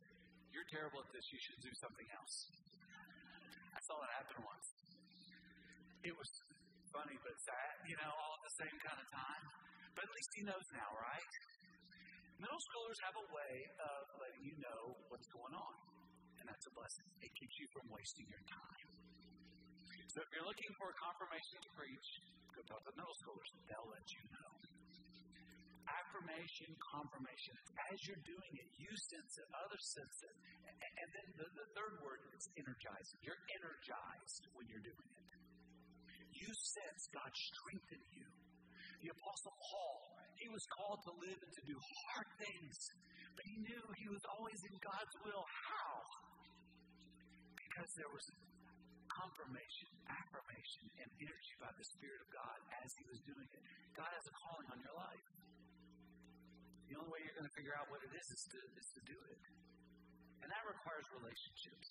You're 0.54 0.68
terrible 0.70 1.02
at 1.02 1.10
this. 1.10 1.26
You 1.34 1.40
should 1.42 1.60
do 1.66 1.72
something 1.82 2.08
else. 2.14 2.34
I 3.74 3.80
saw 3.82 3.96
it 4.06 4.10
happen 4.22 4.38
once. 4.38 4.66
It 6.06 6.14
was 6.14 6.30
funny 6.94 7.16
but 7.26 7.34
sad, 7.42 7.74
you 7.90 7.96
know, 7.98 8.12
all 8.12 8.34
at 8.38 8.42
the 8.46 8.54
same 8.62 8.76
kind 8.86 8.98
of 9.02 9.08
time. 9.10 9.44
But 9.98 10.08
at 10.08 10.12
least 10.14 10.30
he 10.38 10.42
knows 10.46 10.66
now, 10.72 10.88
right? 10.96 11.32
Middle 12.42 12.58
schoolers 12.58 12.98
have 13.06 13.14
a 13.22 13.26
way 13.30 13.54
of 13.86 14.02
letting 14.18 14.42
you 14.42 14.54
know 14.58 14.98
what's 15.14 15.30
going 15.30 15.54
on. 15.54 15.76
And 16.42 16.50
that's 16.50 16.66
a 16.66 16.74
blessing. 16.74 17.06
It 17.22 17.30
keeps 17.38 17.54
you 17.62 17.70
from 17.70 17.86
wasting 17.86 18.26
your 18.26 18.42
time. 18.50 18.86
So 20.10 20.26
if 20.26 20.28
you're 20.34 20.42
looking 20.42 20.72
for 20.74 20.90
a 20.90 20.96
confirmation 20.98 21.62
to 21.62 21.70
preach, 21.78 22.08
go 22.50 22.66
talk 22.66 22.82
to 22.82 22.92
middle 22.98 23.14
schoolers. 23.22 23.46
They'll 23.70 23.86
let 23.94 24.06
you 24.10 24.22
know. 24.34 24.50
Affirmation, 25.86 26.74
confirmation. 26.82 27.54
As 27.94 27.98
you're 28.10 28.24
doing 28.26 28.52
it, 28.58 28.68
you 28.74 28.90
sense 28.90 29.32
it, 29.38 29.46
others 29.62 29.84
sense 29.94 30.18
it. 30.26 30.36
And 30.82 31.08
then 31.14 31.28
the, 31.38 31.46
the 31.46 31.66
third 31.78 31.94
word 32.02 32.26
is 32.34 32.50
energizing. 32.58 33.22
You're 33.22 33.38
energized 33.54 34.50
when 34.58 34.66
you're 34.66 34.82
doing 34.82 35.10
it. 35.14 35.30
You 36.34 36.50
sense 36.50 37.02
God 37.14 37.30
strengthen 37.30 38.02
you. 38.18 38.26
The 39.02 39.10
Apostle 39.10 39.54
Paul, 39.58 39.98
he 40.38 40.46
was 40.46 40.62
called 40.78 41.00
to 41.02 41.12
live 41.18 41.38
and 41.42 41.52
to 41.58 41.62
do 41.66 41.74
hard 41.74 42.28
things, 42.38 42.76
but 43.34 43.44
he 43.50 43.56
knew 43.66 43.82
he 43.98 44.08
was 44.14 44.22
always 44.30 44.60
in 44.62 44.74
God's 44.78 45.14
will. 45.26 45.42
How? 45.42 45.94
Because 47.58 47.90
there 47.98 48.12
was 48.14 48.24
confirmation, 49.10 49.90
affirmation, 50.06 50.84
and 51.02 51.08
energy 51.18 51.54
by 51.58 51.72
the 51.74 51.86
Spirit 51.98 52.20
of 52.22 52.28
God 52.30 52.58
as 52.78 52.90
he 52.94 53.04
was 53.10 53.20
doing 53.26 53.48
it. 53.58 53.62
God 53.98 54.10
has 54.10 54.24
a 54.24 54.34
calling 54.38 54.68
on 54.70 54.78
your 54.78 54.96
life. 54.96 55.26
The 56.86 56.94
only 57.00 57.10
way 57.10 57.20
you're 57.26 57.38
going 57.42 57.50
to 57.50 57.56
figure 57.58 57.74
out 57.74 57.90
what 57.90 58.00
it 58.06 58.12
is 58.12 58.26
is 58.30 58.42
to, 58.54 58.58
is 58.78 58.88
to 58.94 59.02
do 59.08 59.18
it. 59.34 59.42
And 60.44 60.48
that 60.50 60.62
requires 60.62 61.06
relationships. 61.10 61.88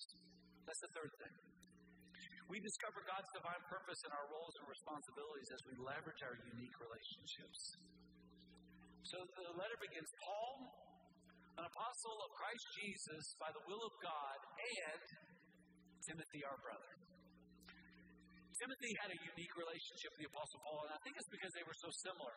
That's 0.64 0.82
the 0.84 0.92
third 0.96 1.12
thing. 1.20 1.61
We 2.50 2.60
discover 2.60 3.00
God's 3.08 3.30
divine 3.32 3.62
purpose 3.70 4.00
in 4.04 4.10
our 4.12 4.26
roles 4.28 4.54
and 4.60 4.66
responsibilities 4.68 5.48
as 5.52 5.60
we 5.66 5.74
leverage 5.80 6.20
our 6.22 6.36
unique 6.52 6.76
relationships. 6.78 7.60
So 9.08 9.18
the 9.24 9.56
letter 9.58 9.78
begins 9.82 10.10
Paul, 10.22 10.54
an 11.58 11.64
apostle 11.64 12.18
of 12.22 12.30
Christ 12.38 12.66
Jesus 12.80 13.24
by 13.36 13.50
the 13.52 13.62
will 13.66 13.82
of 13.82 13.94
God, 14.00 14.38
and 14.56 15.04
Timothy, 16.02 16.42
our 16.46 16.58
brother. 16.62 16.92
Timothy 18.58 18.92
had 19.02 19.10
a 19.10 19.18
unique 19.26 19.54
relationship 19.58 20.14
with 20.14 20.22
the 20.22 20.30
Apostle 20.30 20.60
Paul, 20.62 20.86
and 20.86 20.92
I 20.94 21.00
think 21.02 21.18
it's 21.18 21.32
because 21.34 21.50
they 21.50 21.66
were 21.66 21.78
so 21.82 21.90
similar. 22.06 22.34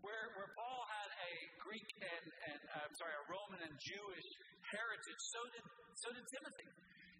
Where, 0.00 0.26
where 0.32 0.50
Paul 0.54 0.80
had 0.86 1.10
a 1.12 1.32
Greek 1.60 1.88
and, 1.98 2.24
and 2.24 2.60
uh, 2.72 2.84
I'm 2.88 2.94
sorry, 2.96 3.14
a 3.16 3.24
Roman 3.26 3.60
and 3.68 3.74
Jewish 3.76 4.28
heritage, 4.70 5.20
so 5.34 5.40
did, 5.50 5.64
so 5.98 6.08
did 6.14 6.24
Timothy. 6.30 6.68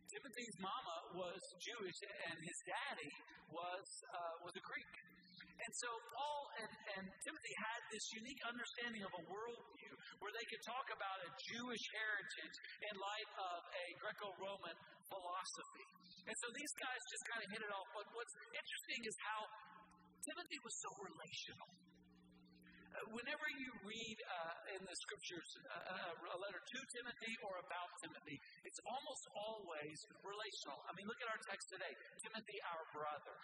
Timothy's 0.07 0.57
mama 0.63 0.97
was 1.19 1.41
Jewish, 1.59 1.99
and 2.31 2.37
his 2.39 2.59
daddy 2.63 3.13
was, 3.51 3.87
uh, 4.11 4.35
was 4.47 4.55
a 4.55 4.65
Greek. 4.65 4.95
And 5.57 5.73
so 5.73 5.89
Paul 6.13 6.43
and, 6.61 6.73
and 6.95 7.05
Timothy 7.25 7.55
had 7.57 7.81
this 7.89 8.05
unique 8.13 8.43
understanding 8.45 9.03
of 9.03 9.13
a 9.17 9.23
worldview 9.25 9.93
where 10.21 10.33
they 10.37 10.47
could 10.53 10.63
talk 10.69 10.87
about 10.93 11.19
a 11.25 11.31
Jewish 11.49 11.85
heritage 11.97 12.57
in 12.87 12.95
light 13.01 13.31
of 13.41 13.61
a 13.65 13.87
Greco 13.97 14.29
Roman 14.37 14.77
philosophy. 15.09 15.87
And 16.29 16.37
so 16.45 16.47
these 16.53 16.73
guys 16.77 17.01
just 17.09 17.25
kind 17.33 17.41
of 17.41 17.49
hit 17.57 17.63
it 17.65 17.73
off. 17.73 17.89
But 17.97 18.05
what's 18.13 18.35
interesting 18.53 19.01
is 19.09 19.17
how 19.25 19.41
Timothy 20.23 20.59
was 20.61 20.75
so 20.83 20.91
relational. 21.03 21.86
Whenever 23.13 23.47
you 23.61 23.71
read 23.85 24.19
uh, 24.25 24.75
in 24.77 24.81
the 24.85 24.97
scriptures 24.97 25.49
uh, 25.69 25.97
uh, 25.97 26.37
a 26.37 26.39
letter 26.41 26.61
to 26.61 26.79
Timothy 26.97 27.35
or 27.45 27.61
about 27.61 27.91
Timothy, 28.01 28.41
it's 28.65 28.81
almost 28.89 29.25
always 29.37 29.97
relational. 30.25 30.81
I 30.89 30.97
mean, 30.97 31.05
look 31.05 31.21
at 31.21 31.29
our 31.29 31.41
text 31.45 31.69
today 31.69 31.93
Timothy, 32.25 32.57
our 32.73 32.85
brother. 32.97 33.37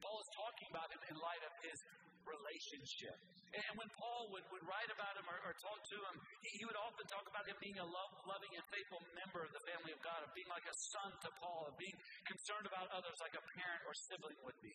Paul 0.00 0.18
is 0.18 0.30
talking 0.34 0.68
about 0.72 0.88
him 0.90 1.02
in 1.12 1.14
light 1.20 1.44
of 1.46 1.54
his 1.62 1.78
relationship. 2.26 3.18
And 3.52 3.76
when 3.76 3.90
Paul 4.00 4.32
would, 4.32 4.46
would 4.48 4.64
write 4.64 4.88
about 4.88 5.12
him 5.20 5.28
or, 5.28 5.36
or 5.44 5.52
talk 5.60 5.76
to 5.76 5.98
him, 6.08 6.16
he, 6.40 6.48
he, 6.56 6.64
would 6.64 6.78
often 6.80 7.04
talk 7.04 7.28
about 7.28 7.44
him 7.44 7.58
being 7.60 7.76
a 7.76 7.84
love, 7.84 8.12
loving 8.24 8.48
and 8.56 8.64
faithful 8.72 9.04
member 9.12 9.44
of 9.44 9.52
the 9.52 9.62
family 9.68 9.92
of 9.92 10.00
God, 10.00 10.24
of 10.24 10.32
being 10.32 10.48
like 10.48 10.64
a 10.64 10.76
son 10.96 11.12
to 11.20 11.28
Paul, 11.36 11.68
of 11.68 11.76
being 11.76 11.94
concerned 12.24 12.64
about 12.64 12.88
others 12.96 13.18
like 13.20 13.36
a 13.36 13.44
parent 13.52 13.82
or 13.84 13.92
sibling 14.08 14.38
would 14.48 14.56
be. 14.64 14.72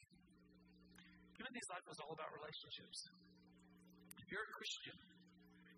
Timothy's 1.41 1.69
life 1.73 1.85
was 1.89 1.97
all 1.97 2.13
about 2.13 2.29
relationships. 2.37 3.09
If 4.27 4.35
you're 4.35 4.43
a 4.43 4.55
Christian, 4.59 4.97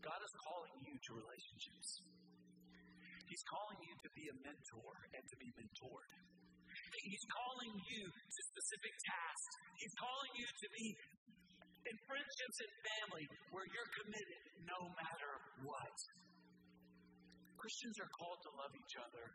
God 0.01 0.17
is 0.25 0.33
calling 0.41 0.81
you 0.81 0.97
to 0.97 1.09
relationships. 1.21 2.01
He's 3.29 3.45
calling 3.45 3.77
you 3.77 3.93
to 3.93 4.09
be 4.17 4.25
a 4.25 4.35
mentor 4.41 4.89
and 5.13 5.21
to 5.21 5.35
be 5.37 5.53
mentored. 5.53 6.09
He's 7.05 7.25
calling 7.29 7.77
you 7.77 8.09
to 8.09 8.39
specific 8.49 8.93
tasks. 9.05 9.53
He's 9.77 9.93
calling 10.01 10.33
you 10.33 10.49
to 10.49 10.67
be 10.81 10.87
in 11.93 11.95
friendships 12.09 12.57
and 12.65 12.73
family 12.89 13.25
where 13.53 13.69
you're 13.69 13.91
committed 14.01 14.41
no 14.65 14.81
matter 14.97 15.31
what. 15.69 15.97
Christians 17.53 18.01
are 18.01 18.09
called 18.17 18.41
to 18.49 18.51
love 18.57 18.73
each 18.73 18.95
other 18.97 19.25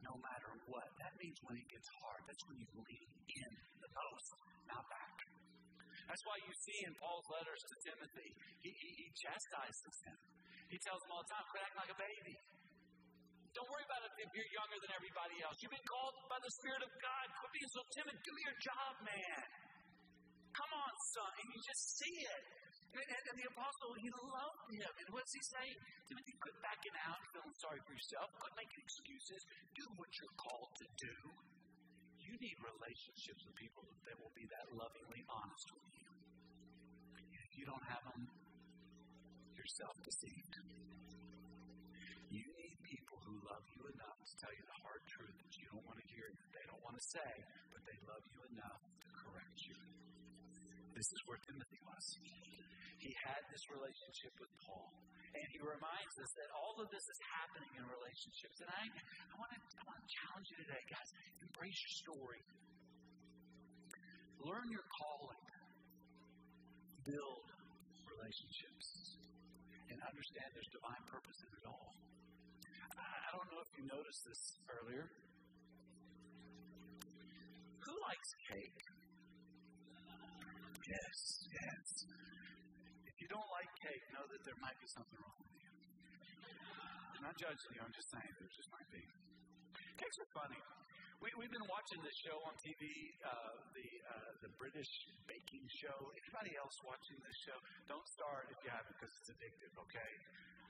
no 0.00 0.16
matter 0.16 0.56
what. 0.64 0.88
That 0.96 1.12
means 1.20 1.36
when 1.44 1.60
it 1.60 1.68
gets 1.68 1.88
hard, 2.00 2.24
that's 2.24 2.44
when 2.48 2.56
you 2.56 2.68
lean 2.72 3.08
in 3.36 3.52
the 3.84 3.90
most, 3.92 4.32
not 4.64 4.88
back. 4.88 5.19
That's 6.10 6.26
why 6.26 6.34
you 6.42 6.50
see 6.66 6.78
in 6.90 6.92
Paul's 6.98 7.28
letters 7.30 7.62
to 7.70 7.74
Timothy, 7.86 8.30
he, 8.66 8.70
he, 8.74 8.88
he 8.98 9.06
chastises 9.14 9.96
him. 10.10 10.18
He 10.66 10.78
tells 10.82 10.98
him 11.06 11.10
all 11.14 11.22
the 11.22 11.30
time, 11.30 11.46
quit 11.54 11.62
acting 11.62 11.80
like 11.86 11.94
a 11.94 12.00
baby. 12.02 12.34
Don't 13.54 13.70
worry 13.70 13.86
about 13.86 14.02
it 14.02 14.10
if 14.18 14.30
you're 14.34 14.52
younger 14.54 14.78
than 14.82 14.90
everybody 14.90 15.38
else. 15.46 15.54
You've 15.62 15.74
been 15.74 15.86
called 15.86 16.14
by 16.26 16.38
the 16.42 16.50
Spirit 16.58 16.82
of 16.82 16.90
God. 16.98 17.26
Quit 17.30 17.50
being 17.54 17.70
so 17.70 17.82
timid. 17.94 18.14
Do 18.26 18.34
your 18.42 18.56
job, 18.58 18.92
man. 19.06 19.42
Come 20.50 20.72
on, 20.82 20.92
son. 21.14 21.30
And 21.30 21.46
you 21.46 21.58
just 21.62 21.82
see 22.02 22.16
it. 22.26 22.42
And, 22.90 23.06
and 23.06 23.36
the 23.38 23.46
apostle, 23.46 23.90
he 24.02 24.10
loved 24.10 24.66
him. 24.74 24.90
And 24.90 25.08
what's 25.14 25.30
he 25.30 25.42
saying? 25.46 25.78
Timothy, 26.10 26.34
quit 26.42 26.56
backing 26.58 26.96
out, 27.06 27.22
feeling 27.30 27.54
sorry 27.62 27.78
for 27.86 27.94
yourself. 27.94 28.26
Quit 28.34 28.54
making 28.58 28.82
excuses. 28.82 29.40
Do 29.78 29.84
what 29.94 30.10
you're 30.18 30.36
called 30.42 30.70
to 30.74 30.86
do. 31.06 31.14
You 32.30 32.38
need 32.38 32.62
relationships 32.62 33.42
with 33.42 33.58
people 33.58 33.82
that 34.06 34.14
will 34.22 34.30
be 34.38 34.46
that 34.54 34.70
lovingly 34.70 35.26
honest 35.26 35.66
with 35.74 35.90
you. 35.98 36.06
If 37.34 37.50
you 37.58 37.66
don't 37.66 37.82
have 37.90 38.06
them, 38.06 38.22
you're 39.58 39.72
self 39.74 39.98
deceived. 40.06 40.54
You 42.30 42.46
need 42.46 42.78
people 42.86 43.18
who 43.26 43.34
love 43.50 43.66
you 43.74 43.82
enough 43.82 44.14
to 44.14 44.34
tell 44.46 44.54
you 44.54 44.62
the 44.62 44.78
hard 44.78 45.02
truth 45.10 45.34
that 45.42 45.54
you 45.58 45.66
don't 45.74 45.82
want 45.82 45.98
to 45.98 46.06
hear, 46.06 46.30
that 46.30 46.50
they 46.54 46.64
don't 46.70 46.84
want 46.86 46.94
to 47.02 47.04
say, 47.10 47.30
but 47.74 47.82
they 47.82 47.98
love 48.06 48.22
you 48.22 48.40
enough 48.54 48.78
to 48.78 49.06
correct 49.10 49.58
you. 49.66 49.78
This 50.94 51.10
is 51.10 51.20
where 51.26 51.42
Timothy 51.50 51.82
was. 51.82 52.04
He 53.02 53.10
had 53.26 53.42
this 53.50 53.66
relationship 53.74 54.38
with 54.38 54.54
Paul. 54.62 54.86
And 55.30 55.46
he 55.54 55.60
reminds 55.62 56.14
us 56.18 56.30
that 56.34 56.50
all 56.58 56.74
of 56.82 56.90
this 56.90 57.06
is 57.06 57.20
happening 57.38 57.70
in 57.78 57.84
relationships. 57.86 58.56
And 58.66 58.70
I, 58.70 58.82
I, 58.82 59.34
want, 59.38 59.50
to, 59.54 59.58
challenge 60.10 60.46
you 60.50 60.58
today, 60.66 60.82
guys. 60.90 61.08
Embrace 61.38 61.78
your 61.86 61.94
story. 62.02 62.42
Learn 64.42 64.66
your 64.74 64.86
calling. 64.90 65.44
Build 67.06 67.46
relationships. 68.10 68.86
And 69.86 69.98
understand 70.02 70.50
there's 70.50 70.72
divine 70.74 71.04
purpose 71.06 71.38
in 71.46 71.50
it 71.62 71.66
all. 71.70 71.94
I 72.98 73.28
don't 73.38 73.46
know 73.54 73.62
if 73.62 73.70
you 73.78 73.86
noticed 73.86 74.22
this 74.26 74.42
earlier. 74.66 75.06
Who 77.86 77.94
likes 78.02 78.30
cake? 78.50 78.80
Yes, 80.90 81.18
yes. 81.46 81.86
Don't 83.30 83.46
like 83.54 83.70
cake, 83.78 84.02
know 84.10 84.26
that 84.26 84.42
there 84.42 84.58
might 84.58 84.74
be 84.82 84.90
something 84.90 85.14
wrong 85.22 85.38
with 85.38 85.54
you. 85.54 85.70
I'm 87.14 87.22
not 87.30 87.38
judging 87.38 87.70
you, 87.78 87.80
I'm 87.80 87.94
just 87.94 88.10
saying 88.10 88.26
there 88.26 88.50
just 88.50 88.70
might 88.74 88.90
be. 88.90 89.06
Cakes 90.02 90.18
are 90.18 90.30
funny. 90.34 90.58
We, 91.22 91.30
we've 91.38 91.52
been 91.52 91.68
watching 91.70 92.00
this 92.02 92.16
show 92.26 92.34
on 92.48 92.56
TV, 92.58 92.82
uh, 93.22 93.54
the 93.76 93.88
uh, 94.08 94.30
the 94.40 94.50
British 94.56 94.88
baking 95.28 95.68
show. 95.84 95.92
Anybody 96.16 96.56
else 96.56 96.72
watching 96.82 97.20
this 97.20 97.38
show? 97.44 97.58
Don't 97.86 98.08
start 98.18 98.48
if 98.50 98.58
you 98.64 98.72
haven't, 98.72 98.96
because 98.96 99.12
it's 99.20 99.30
addictive. 99.36 99.72
Okay. 99.84 100.10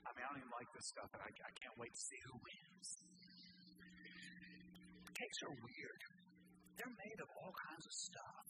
I 0.05 0.11
mean, 0.11 0.21
I 0.21 0.29
don't 0.29 0.43
even 0.43 0.53
like 0.53 0.67
this 0.75 0.85
stuff, 0.91 1.09
and 1.17 1.23
I, 1.23 1.31
I 1.31 1.51
can't 1.55 1.77
wait 1.79 1.93
to 1.95 2.03
see 2.03 2.19
who 2.29 2.35
wins. 2.35 2.87
Cakes 5.07 5.39
are 5.49 5.55
weird. 5.65 6.01
They're 6.77 6.97
made 7.09 7.19
of 7.25 7.29
all 7.41 7.53
kinds 7.71 7.85
of 7.87 7.93
stuff. 8.11 8.45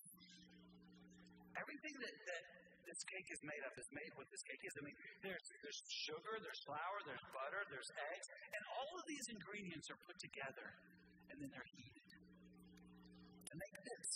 Everything 1.54 1.96
that, 2.02 2.16
that 2.28 2.44
this 2.92 3.08
cake 3.08 3.30
is 3.32 3.40
made 3.48 3.64
of 3.64 3.72
is 3.80 3.88
made 3.96 4.12
what 4.20 4.28
this 4.28 4.44
cake 4.44 4.60
is. 4.68 4.76
I 4.76 4.84
mean, 4.84 4.98
there's, 5.24 5.48
there's 5.64 5.80
sugar, 6.04 6.36
there's 6.44 6.60
flour, 6.68 6.98
there's 7.08 7.24
butter, 7.32 7.64
there's 7.72 7.88
eggs, 8.12 8.28
and 8.52 8.62
all 8.76 8.92
of 9.00 9.04
these 9.08 9.26
ingredients 9.32 9.88
are 9.88 10.00
put 10.04 10.20
together 10.20 10.68
and 11.32 11.40
then 11.40 11.48
they're 11.56 11.72
heated 11.72 12.10
to 12.12 13.54
make 13.56 13.76
this. 13.80 14.10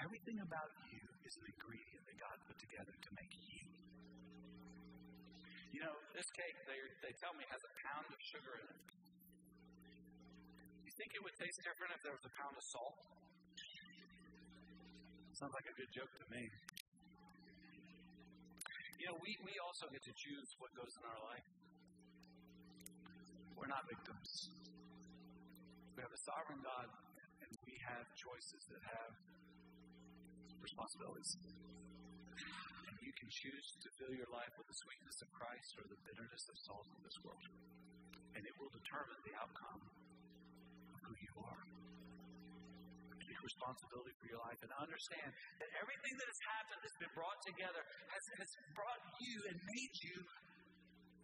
Everything 0.00 0.40
about 0.40 0.72
you 0.88 1.04
is 1.28 1.36
an 1.36 1.44
ingredient 1.52 2.02
that 2.08 2.16
God 2.16 2.36
put 2.48 2.56
together 2.64 2.94
to 2.96 3.10
make 3.12 3.32
you. 3.52 3.64
You 5.76 5.84
know, 5.84 5.92
this 6.16 6.28
cake, 6.32 6.56
they, 6.64 6.80
they 7.04 7.12
tell 7.20 7.36
me, 7.36 7.44
has 7.44 7.60
a 7.60 7.72
pound 7.84 8.08
of 8.08 8.16
sugar 8.24 8.56
in 8.56 8.66
it. 8.72 8.80
You 10.88 10.92
think 10.96 11.12
it 11.12 11.20
would 11.20 11.36
taste 11.36 11.60
different 11.60 11.92
if 11.92 12.00
there 12.00 12.16
was 12.16 12.24
a 12.24 12.32
pound 12.40 12.56
of 12.56 12.64
salt? 12.72 12.96
Sounds 15.38 15.54
like 15.54 15.70
a 15.70 15.76
good 15.78 15.92
joke 15.94 16.10
to 16.18 16.26
me. 16.34 16.42
You 18.98 19.06
know, 19.06 19.14
we, 19.22 19.38
we 19.46 19.54
also 19.62 19.86
get 19.86 20.02
to 20.02 20.10
choose 20.18 20.50
what 20.58 20.74
goes 20.74 20.90
in 20.98 21.06
our 21.06 21.20
life. 21.30 21.46
We're 23.54 23.70
not 23.70 23.86
victims. 23.86 24.50
We 25.94 26.02
have 26.02 26.10
a 26.10 26.22
sovereign 26.26 26.58
God, 26.58 26.90
and 27.38 27.50
we 27.62 27.78
have 27.86 28.02
choices 28.18 28.66
that 28.66 28.82
have 28.82 29.14
responsibilities. 30.58 31.30
And 32.90 32.94
you 32.98 33.14
can 33.14 33.30
choose 33.30 33.66
to 33.78 33.88
fill 33.94 34.10
your 34.18 34.30
life 34.34 34.50
with 34.58 34.66
the 34.66 34.78
sweetness 34.82 35.22
of 35.22 35.30
Christ 35.38 35.70
or 35.78 35.86
the 35.86 36.02
bitterness 36.02 36.44
of 36.50 36.56
salt 36.66 36.86
of 36.90 36.98
this 37.06 37.18
world. 37.22 37.46
And 38.34 38.42
it 38.42 38.54
will 38.58 38.74
determine 38.74 39.22
the 39.22 39.38
outcome 39.38 39.86
of 39.86 40.98
who 41.06 41.14
you 41.14 41.32
are. 41.46 41.62
Take 43.28 43.44
responsibility 43.44 44.14
for 44.16 44.26
your 44.32 44.40
life 44.40 44.56
and 44.64 44.72
understand 44.72 45.28
that 45.60 45.68
everything 45.76 46.14
that 46.16 46.28
has 46.32 46.40
happened 46.48 46.80
that's 46.80 46.96
been 46.96 47.12
brought 47.12 47.40
together 47.44 47.82
has, 48.08 48.24
has 48.40 48.50
brought 48.72 49.00
you 49.20 49.36
and 49.52 49.56
made 49.68 49.94
you 50.00 50.16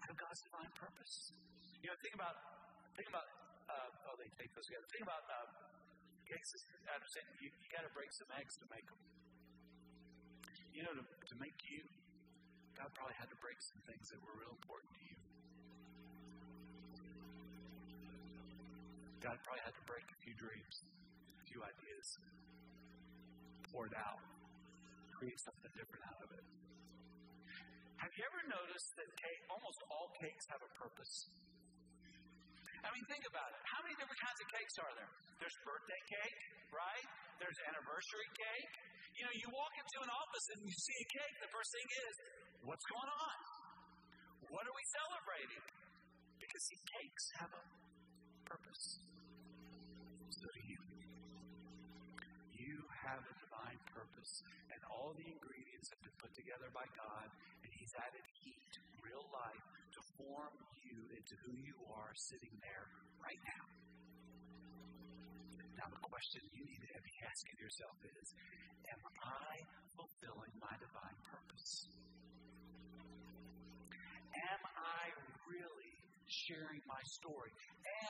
out 0.04 0.12
of 0.12 0.16
God's 0.20 0.42
divine 0.44 0.72
purpose. 0.76 1.32
You 1.80 1.88
know, 1.88 1.96
think 2.04 2.12
about 2.12 2.36
think 2.92 3.08
about 3.08 3.24
uh, 3.72 4.12
oh 4.12 4.14
they 4.20 4.28
take 4.36 4.52
those 4.52 4.68
together. 4.68 4.84
Think 4.92 5.08
about 5.08 5.24
uh. 5.32 5.64
I 6.34 6.98
understand 6.98 7.26
you, 7.38 7.46
you 7.46 7.68
got 7.70 7.84
to 7.84 7.92
break 7.94 8.10
some 8.10 8.26
eggs 8.34 8.56
to 8.58 8.66
make 8.72 8.82
them. 8.88 9.00
You 10.74 10.82
know, 10.82 10.92
to, 10.96 11.04
to 11.04 11.34
make 11.38 11.54
you, 11.70 11.84
God 12.74 12.90
probably 12.96 13.14
had 13.20 13.30
to 13.30 13.38
break 13.38 13.60
some 13.60 13.78
things 13.86 14.08
that 14.10 14.18
were 14.18 14.34
real 14.40 14.50
important 14.50 14.90
to 14.98 15.02
you. 15.04 15.18
God 19.22 19.36
probably 19.46 19.62
had 19.62 19.76
to 19.78 19.84
break 19.86 20.04
a 20.10 20.18
few 20.26 20.34
dreams, 20.34 20.74
a 21.38 21.44
few 21.46 21.60
ideas, 21.62 21.83
pour 23.72 23.88
it 23.88 23.96
out, 23.98 24.22
create 25.18 25.38
something 25.40 25.72
different 25.74 26.02
out 26.06 26.20
of 26.22 26.30
it. 26.36 26.44
Have 27.98 28.12
you 28.14 28.22
ever 28.28 28.42
noticed 28.52 28.90
that 29.00 29.08
cake, 29.16 29.42
almost 29.48 29.80
all 29.88 30.08
cakes 30.20 30.44
have 30.52 30.60
a 30.60 30.70
purpose? 30.76 31.14
I 32.84 32.92
mean, 32.92 33.04
think 33.08 33.24
about 33.24 33.48
it. 33.48 33.60
How 33.64 33.80
many 33.80 33.96
different 33.96 34.20
kinds 34.20 34.38
of 34.44 34.48
cakes 34.52 34.74
are 34.76 34.92
there? 34.92 35.10
There's 35.40 35.56
birthday 35.64 36.02
cake, 36.04 36.40
right? 36.68 37.06
There's 37.40 37.56
anniversary 37.72 38.28
cake. 38.36 38.72
You 39.16 39.24
know, 39.24 39.34
you 39.40 39.48
walk 39.48 39.72
into 39.72 39.98
an 40.04 40.10
office 40.12 40.46
and 40.52 40.60
you 40.68 40.74
see 40.76 40.96
a 41.00 41.08
cake, 41.08 41.34
the 41.40 41.52
first 41.54 41.70
thing 41.72 41.88
is, 41.88 42.14
what's 42.68 42.86
going 42.92 43.08
on? 43.08 43.36
What 44.52 44.68
are 44.68 44.76
we 44.76 44.84
celebrating? 45.00 45.64
Because 46.36 46.62
see, 46.68 46.78
cakes 47.00 47.24
have 47.40 47.52
a 47.56 47.64
purpose. 48.44 48.84
So 50.28 50.44
do 50.44 50.60
you. 52.64 52.76
Have 53.04 53.20
a 53.20 53.34
divine 53.36 53.80
purpose, 53.92 54.32
and 54.72 54.80
all 54.88 55.12
the 55.12 55.28
ingredients 55.28 55.92
have 55.92 56.02
been 56.02 56.18
put 56.18 56.32
together 56.32 56.72
by 56.72 56.88
God, 56.96 57.28
and 57.60 57.70
He's 57.76 57.92
added 58.00 58.24
heat, 58.40 58.72
real 59.04 59.24
life, 59.28 59.64
to 59.92 60.00
form 60.16 60.54
you 60.80 60.98
into 61.12 61.34
who 61.44 61.52
you 61.60 61.76
are 61.92 62.12
sitting 62.16 62.54
there 62.64 62.86
right 63.20 63.42
now. 63.44 63.64
Now, 65.76 65.88
the 65.92 66.00
question 66.00 66.40
you 66.56 66.64
need 66.64 66.80
to 66.80 67.00
be 67.04 67.16
asking 67.28 67.56
yourself 67.60 67.96
is 68.08 68.28
Am 68.88 69.02
I 69.20 69.52
fulfilling 69.96 70.54
my 70.60 70.74
divine 70.80 71.18
purpose? 71.28 71.72
Am 74.34 74.62
I 74.64 75.02
really 75.44 75.94
sharing 76.26 76.82
my 76.88 77.02
story? 77.20 77.52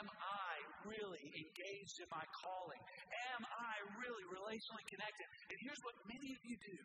Am 0.00 0.06
I 0.08 0.52
really 0.86 1.24
engaged 1.34 1.96
in 2.00 2.08
my 2.10 2.24
calling? 2.42 2.82
Am 4.14 4.22
really 4.22 4.30
relationally 4.30 4.86
connected? 4.86 5.26
And 5.50 5.58
here's 5.58 5.82
what 5.82 5.98
many 6.06 6.30
of 6.38 6.40
you 6.46 6.54
do 6.54 6.78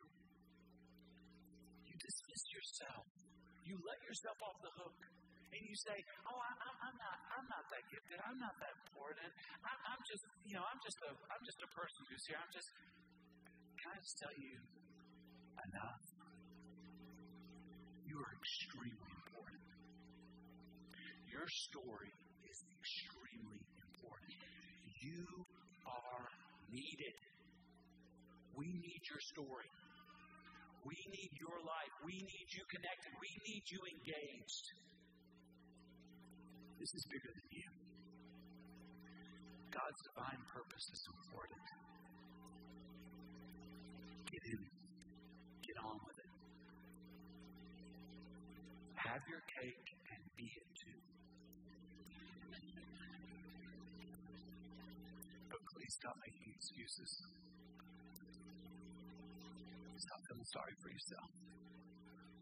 you 1.86 1.94
dismiss 2.02 2.44
yourself, 2.50 3.06
you 3.70 3.78
let 3.86 4.02
yourself 4.02 4.38
off 4.42 4.58
the 4.66 4.74
hook. 4.82 4.98
And 5.50 5.62
you 5.66 5.74
say, 5.82 5.98
"Oh, 6.30 6.38
I, 6.38 6.50
I'm 6.62 6.98
not, 6.98 7.18
I'm 7.34 7.48
not 7.50 7.66
that 7.74 7.82
gifted. 7.90 8.22
I'm 8.22 8.38
not 8.38 8.54
that 8.62 8.70
important. 8.86 9.30
I, 9.66 9.74
I'm 9.94 10.02
just, 10.06 10.22
you 10.46 10.54
know, 10.54 10.62
I'm 10.62 10.78
just 10.86 10.98
a, 11.02 11.10
I'm 11.10 11.42
just 11.42 11.58
a 11.66 11.70
person 11.74 12.02
who's 12.10 12.26
here. 12.30 12.38
I'm 12.38 12.54
just." 12.54 12.70
Can 13.82 13.90
I 13.90 13.98
just 13.98 14.18
tell 14.22 14.36
you, 14.38 14.62
enough. 15.70 16.06
You 18.06 18.14
are 18.22 18.32
extremely 18.38 19.12
important. 19.26 19.66
Your 21.34 21.50
story 21.50 22.14
is 22.46 22.60
extremely 22.78 23.62
important. 23.90 24.38
You 25.02 25.26
are 25.90 26.29
needed. 26.72 27.16
We 28.56 28.68
need 28.68 29.02
your 29.08 29.22
story. 29.34 29.70
We 30.86 30.96
need 30.96 31.32
your 31.40 31.60
life. 31.64 31.94
We 32.06 32.16
need 32.16 32.48
you 32.56 32.64
connected. 32.72 33.12
We 33.20 33.32
need 33.48 33.64
you 33.68 33.80
engaged. 34.00 34.66
This 36.80 36.92
is 36.96 37.04
bigger 37.12 37.32
than 37.36 37.50
you. 37.52 37.70
God's 39.70 40.02
divine 40.16 40.44
purpose 40.48 40.86
is 40.90 41.04
important. 41.20 41.66
Get 44.32 44.44
in. 44.56 44.62
Get 45.68 45.78
on 45.84 45.98
with 46.00 46.18
it. 46.24 46.32
Have 48.96 49.24
your 49.28 49.44
cake 49.60 49.88
and 50.16 50.22
be 50.38 50.48
it 50.48 50.69
But 55.50 55.62
please 55.74 55.94
stop 55.98 56.16
making 56.22 56.54
excuses. 56.54 57.12
Stop 59.98 60.20
feeling 60.30 60.50
sorry 60.54 60.76
for 60.80 60.90
yourself. 60.94 61.30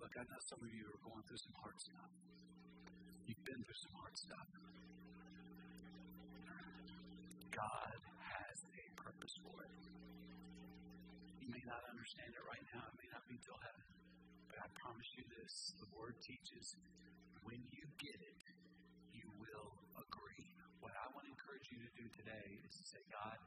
Look, 0.04 0.14
I 0.14 0.24
know 0.28 0.42
some 0.52 0.62
of 0.62 0.72
you 0.76 0.86
are 0.92 1.02
going 1.02 1.24
through 1.26 1.42
some 1.42 1.58
hard 1.64 1.78
stuff. 1.80 2.12
You've 3.26 3.46
been 3.48 3.60
through 3.64 3.82
some 3.82 3.96
hard 3.98 4.16
stuff. 4.16 4.48
God 7.52 8.00
has 8.22 8.58
a 8.62 8.84
purpose 9.00 9.36
for 9.42 9.58
it. 9.66 9.76
You 11.42 11.48
may 11.50 11.64
not 11.66 11.82
understand 11.90 12.30
it 12.36 12.44
right 12.46 12.66
now. 12.76 12.84
It 12.92 12.96
may 13.02 13.10
not 13.10 13.24
be 13.26 13.40
till 13.42 13.58
heaven. 13.58 13.88
But 14.52 14.62
I 14.62 14.68
promise 14.78 15.10
you 15.18 15.24
this 15.32 15.74
the 15.82 15.90
Word 15.96 16.16
teaches 16.22 16.76
when 17.48 17.64
you 17.72 17.84
get 17.98 18.20
it, 18.20 18.42
you 19.16 19.28
will 19.40 19.72
agree. 19.96 20.48
What 20.84 20.92
I 21.00 21.08
want 21.16 21.26
to 21.32 21.37
encourage 21.48 21.72
you 21.72 21.80
to 21.80 21.94
do 21.96 22.08
today 22.12 22.48
is 22.68 22.76
to 22.76 22.86
say, 22.92 23.00
God, 23.08 23.40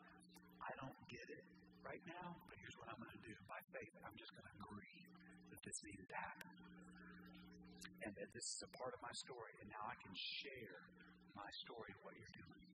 I 0.65 0.73
don't 0.81 0.97
get 1.13 1.29
it 1.37 1.45
right 1.85 2.01
now, 2.09 2.33
but 2.49 2.57
here's 2.57 2.73
what 2.81 2.89
I'm 2.89 2.97
going 2.97 3.13
to 3.13 3.25
do. 3.29 3.37
By 3.45 3.61
faith, 3.77 3.93
I'm 4.01 4.17
just 4.17 4.33
going 4.33 4.49
to 4.49 4.55
agree 4.57 5.05
that 5.53 5.61
this 5.61 5.77
needed 5.85 6.09
to 6.09 6.17
happen. 6.17 6.49
And 8.01 8.17
that 8.17 8.33
this 8.33 8.57
is 8.57 8.65
a 8.65 8.73
part 8.73 8.97
of 8.97 9.05
my 9.05 9.13
story, 9.13 9.53
and 9.61 9.69
now 9.69 9.85
I 9.85 9.93
can 10.01 10.17
share 10.17 10.81
my 11.37 11.45
story 11.61 11.93
of 11.93 12.01
what 12.01 12.17
you're 12.17 12.37
doing. 12.41 12.65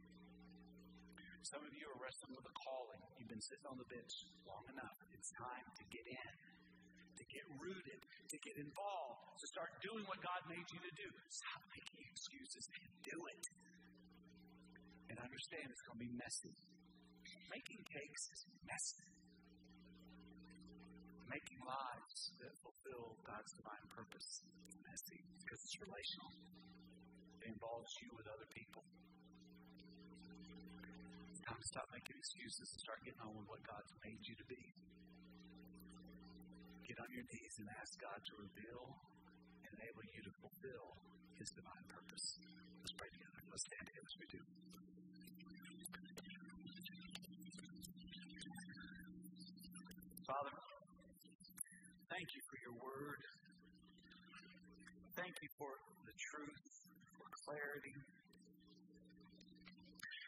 Some 1.43 1.67
of 1.67 1.75
you 1.75 1.91
are 1.91 1.99
wrestling 1.99 2.39
with 2.39 2.47
a 2.47 2.55
calling. 2.63 3.03
You've 3.19 3.33
been 3.35 3.43
sitting 3.43 3.67
on 3.67 3.83
the 3.83 3.89
bench 3.91 4.15
long 4.47 4.63
enough. 4.79 4.95
It's 5.11 5.35
time 5.35 5.67
to 5.75 5.83
get 5.91 6.07
in, 6.07 6.35
to 7.19 7.25
get 7.27 7.43
rooted, 7.59 7.99
to 8.31 8.37
get 8.47 8.63
involved, 8.63 9.43
to 9.43 9.47
start 9.51 9.75
doing 9.83 10.07
what 10.07 10.23
God 10.23 10.47
made 10.47 10.71
you 10.71 10.79
to 10.87 10.93
do. 10.95 11.09
Stop 11.35 11.67
making 11.75 12.15
excuses 12.15 12.71
and 12.79 12.87
do 13.03 13.19
it. 13.27 13.43
And 15.11 15.17
understand 15.23 15.71
it's 15.71 15.85
going 15.87 15.99
to 15.99 16.05
be 16.07 16.15
messy. 16.19 16.55
Making 17.51 17.81
cakes 17.87 18.23
is 18.35 18.41
messy. 18.67 19.09
Making 21.31 21.61
lives 21.67 22.19
that 22.43 22.53
fulfill 22.63 23.19
God's 23.27 23.53
divine 23.59 23.87
purpose 23.91 24.31
is 24.71 24.77
messy 24.83 25.21
because 25.43 25.59
it's 25.63 25.79
relational. 25.83 26.31
It 27.43 27.55
involves 27.55 27.93
you 28.03 28.09
with 28.19 28.27
other 28.27 28.49
people. 28.51 28.83
Time 31.47 31.63
to 31.63 31.69
stop 31.71 31.87
making 31.95 32.19
excuses 32.19 32.67
and 32.75 32.81
start 32.83 32.99
getting 33.07 33.23
on 33.23 33.31
with 33.39 33.47
what 33.47 33.63
God's 33.63 33.93
made 34.03 34.19
you 34.27 34.35
to 34.35 34.47
be. 34.51 34.63
Get 36.91 36.99
on 36.99 37.11
your 37.15 37.23
knees 37.23 37.55
and 37.63 37.67
ask 37.79 37.95
God 38.03 38.19
to 38.19 38.33
reveal 38.43 38.83
and 39.63 39.71
enable 39.79 40.03
you 40.11 40.21
to 40.27 40.33
fulfill 40.43 40.87
His 41.39 41.51
divine 41.55 41.87
purpose. 41.87 42.27
Let's 42.83 42.95
pray 42.99 43.11
together. 43.15 43.39
Let's 43.47 43.63
stand 43.63 43.85
together 43.87 44.11
as 44.11 44.19
we 44.19 44.27
do. 44.35 44.43
Word. 52.81 53.23
Thank 55.17 55.35
you 55.41 55.51
for 55.57 55.73
the 56.05 56.15
truth, 56.33 56.65
for 57.17 57.27
clarity. 57.45 57.97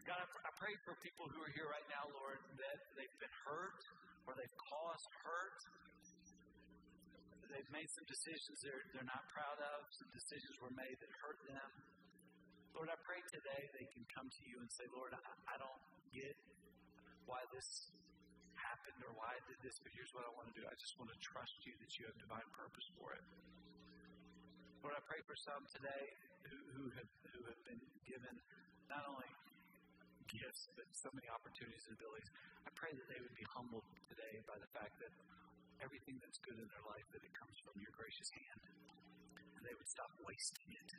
God, 0.09 0.25
I 0.25 0.53
pray 0.57 0.73
for 0.89 0.97
people 1.05 1.29
who 1.29 1.45
are 1.45 1.53
here 1.53 1.69
right 1.69 1.85
now, 1.93 2.09
Lord, 2.17 2.41
that 2.57 2.79
they've 2.97 3.19
been 3.21 3.37
hurt 3.45 3.81
or 4.25 4.33
they've 4.33 4.59
caused 4.73 5.11
hurt. 5.21 5.59
They've 7.53 7.73
made 7.73 7.89
some 7.93 8.07
decisions 8.09 8.57
they're, 8.65 8.85
they're 8.97 9.09
not 9.09 9.25
proud 9.33 9.61
of. 9.61 9.79
Some 10.01 10.09
decisions 10.17 10.55
were 10.65 10.73
made 10.73 10.97
that 10.97 11.13
hurt 11.21 11.41
them. 11.45 11.71
Lord, 12.73 12.89
I 12.89 12.97
pray 13.05 13.21
today 13.29 13.63
they 13.77 13.89
can 13.93 14.05
come 14.13 14.29
to 14.29 14.43
you 14.49 14.57
and 14.61 14.69
say, 14.73 14.89
Lord, 14.97 15.13
I, 15.13 15.21
I 15.53 15.57
don't 15.61 15.83
get 16.13 16.37
why 17.29 17.45
this 17.53 17.69
happened 18.69 19.01
or 19.05 19.13
why 19.17 19.33
I 19.33 19.41
did 19.49 19.59
this, 19.65 19.77
but 19.81 19.91
here's 19.97 20.13
what 20.13 20.29
I 20.29 20.33
want 20.37 20.53
to 20.53 20.55
do. 20.57 20.65
I 20.69 20.77
just 20.77 20.95
want 21.01 21.09
to 21.09 21.19
trust 21.25 21.57
you 21.65 21.73
that 21.81 21.91
you 21.97 22.05
have 22.09 22.17
divine 22.21 22.49
purpose 22.53 22.87
for 23.01 23.17
it. 23.17 23.25
Lord, 24.85 24.95
I 24.95 25.03
pray 25.09 25.21
for 25.25 25.37
some 25.37 25.65
today 25.73 26.05
who, 26.49 26.59
who, 26.77 26.85
have, 27.01 27.11
who 27.33 27.41
have 27.49 27.61
been 27.65 27.81
given 28.05 28.35
not 28.93 29.05
only 29.09 29.29
gifts, 30.29 30.69
but 30.77 30.85
so 30.93 31.09
many 31.17 31.29
opportunities 31.33 31.85
and 31.89 31.97
abilities. 31.97 32.29
I 32.69 32.71
pray 32.77 32.93
that 32.93 33.09
they 33.09 33.21
would 33.21 33.33
be 33.33 33.47
humbled 33.57 33.85
today 34.13 34.45
by 34.45 34.61
the 34.61 34.69
fact 34.77 34.93
that 35.01 35.13
everything 35.81 36.21
that's 36.21 36.37
good 36.45 36.61
in 36.61 36.69
their 36.69 36.85
life, 36.85 37.07
that 37.17 37.25
it 37.25 37.33
comes 37.33 37.57
from 37.65 37.81
your 37.81 37.93
gracious 37.97 38.29
hand. 38.29 38.63
And 39.57 39.63
they 39.65 39.75
would 39.75 39.89
stop 39.89 40.13
wasting 40.21 40.69
it. 40.77 40.91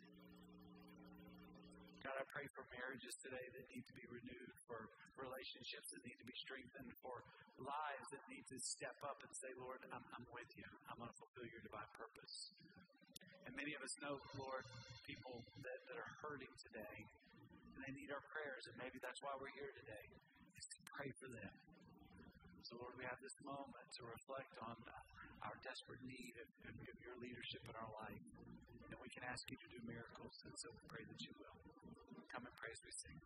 God, 1.99 2.15
I 2.15 2.23
pray 2.31 2.47
for 2.55 2.63
marriages 2.71 3.11
today 3.19 3.43
that 3.43 3.65
need 3.75 3.83
to 3.83 3.95
be 3.95 4.07
renewed, 4.07 4.51
for 4.71 4.87
relationships 5.19 5.91
that 5.91 5.99
need 6.07 6.15
to 6.15 6.27
be 6.27 6.37
strengthened, 6.39 6.95
for 7.03 7.19
lives 7.59 8.07
that 8.15 8.23
need 8.31 8.47
to 8.47 8.57
step 8.63 8.95
up 9.03 9.19
and 9.19 9.31
say, 9.35 9.51
Lord, 9.59 9.83
I'm, 9.91 10.03
I'm 10.15 10.23
with 10.31 10.47
you. 10.55 10.63
I'm 10.87 10.95
going 10.95 11.11
to 11.11 11.19
fulfill 11.19 11.47
your 11.51 11.59
divine 11.59 11.91
purpose. 11.99 12.55
And 13.43 13.51
many 13.51 13.75
of 13.75 13.83
us 13.83 13.91
know, 13.99 14.15
Lord, 14.39 14.63
people 15.03 15.43
that, 15.59 15.79
that 15.91 15.97
are 15.99 16.11
hurting 16.23 16.53
today, 16.63 16.97
and 17.75 17.79
they 17.83 17.91
need 17.91 18.15
our 18.15 18.23
prayers, 18.31 18.63
and 18.71 18.79
maybe 18.79 18.95
that's 19.03 19.19
why 19.19 19.35
we're 19.35 19.51
here 19.59 19.71
today, 19.75 20.05
is 20.55 20.67
to 20.71 20.79
pray 20.95 21.11
for 21.19 21.27
them. 21.27 21.53
So, 22.63 22.79
Lord, 22.79 22.95
we 22.95 23.03
have 23.11 23.19
this 23.19 23.35
moment 23.43 23.87
to 23.99 24.07
reflect 24.07 24.55
on 24.63 24.77
uh, 24.87 25.47
our 25.51 25.57
desperate 25.67 25.99
need 26.07 26.37
of, 26.39 26.47
of 26.79 26.97
your 27.03 27.17
leadership 27.19 27.65
in 27.67 27.75
our 27.75 27.91
life. 27.91 28.23
And 28.89 28.97
we 29.01 29.09
can 29.09 29.23
ask 29.29 29.45
you 29.49 29.57
to 29.57 29.67
do 29.69 29.79
miracles, 29.85 30.41
and 30.45 30.53
so 30.57 30.69
we 30.73 30.81
pray 30.89 31.05
that 31.05 31.21
you 31.21 31.33
will. 31.37 31.57
Come 32.33 32.45
and 32.45 32.55
praise 32.57 32.81
we 32.81 32.91
sing. 32.93 33.17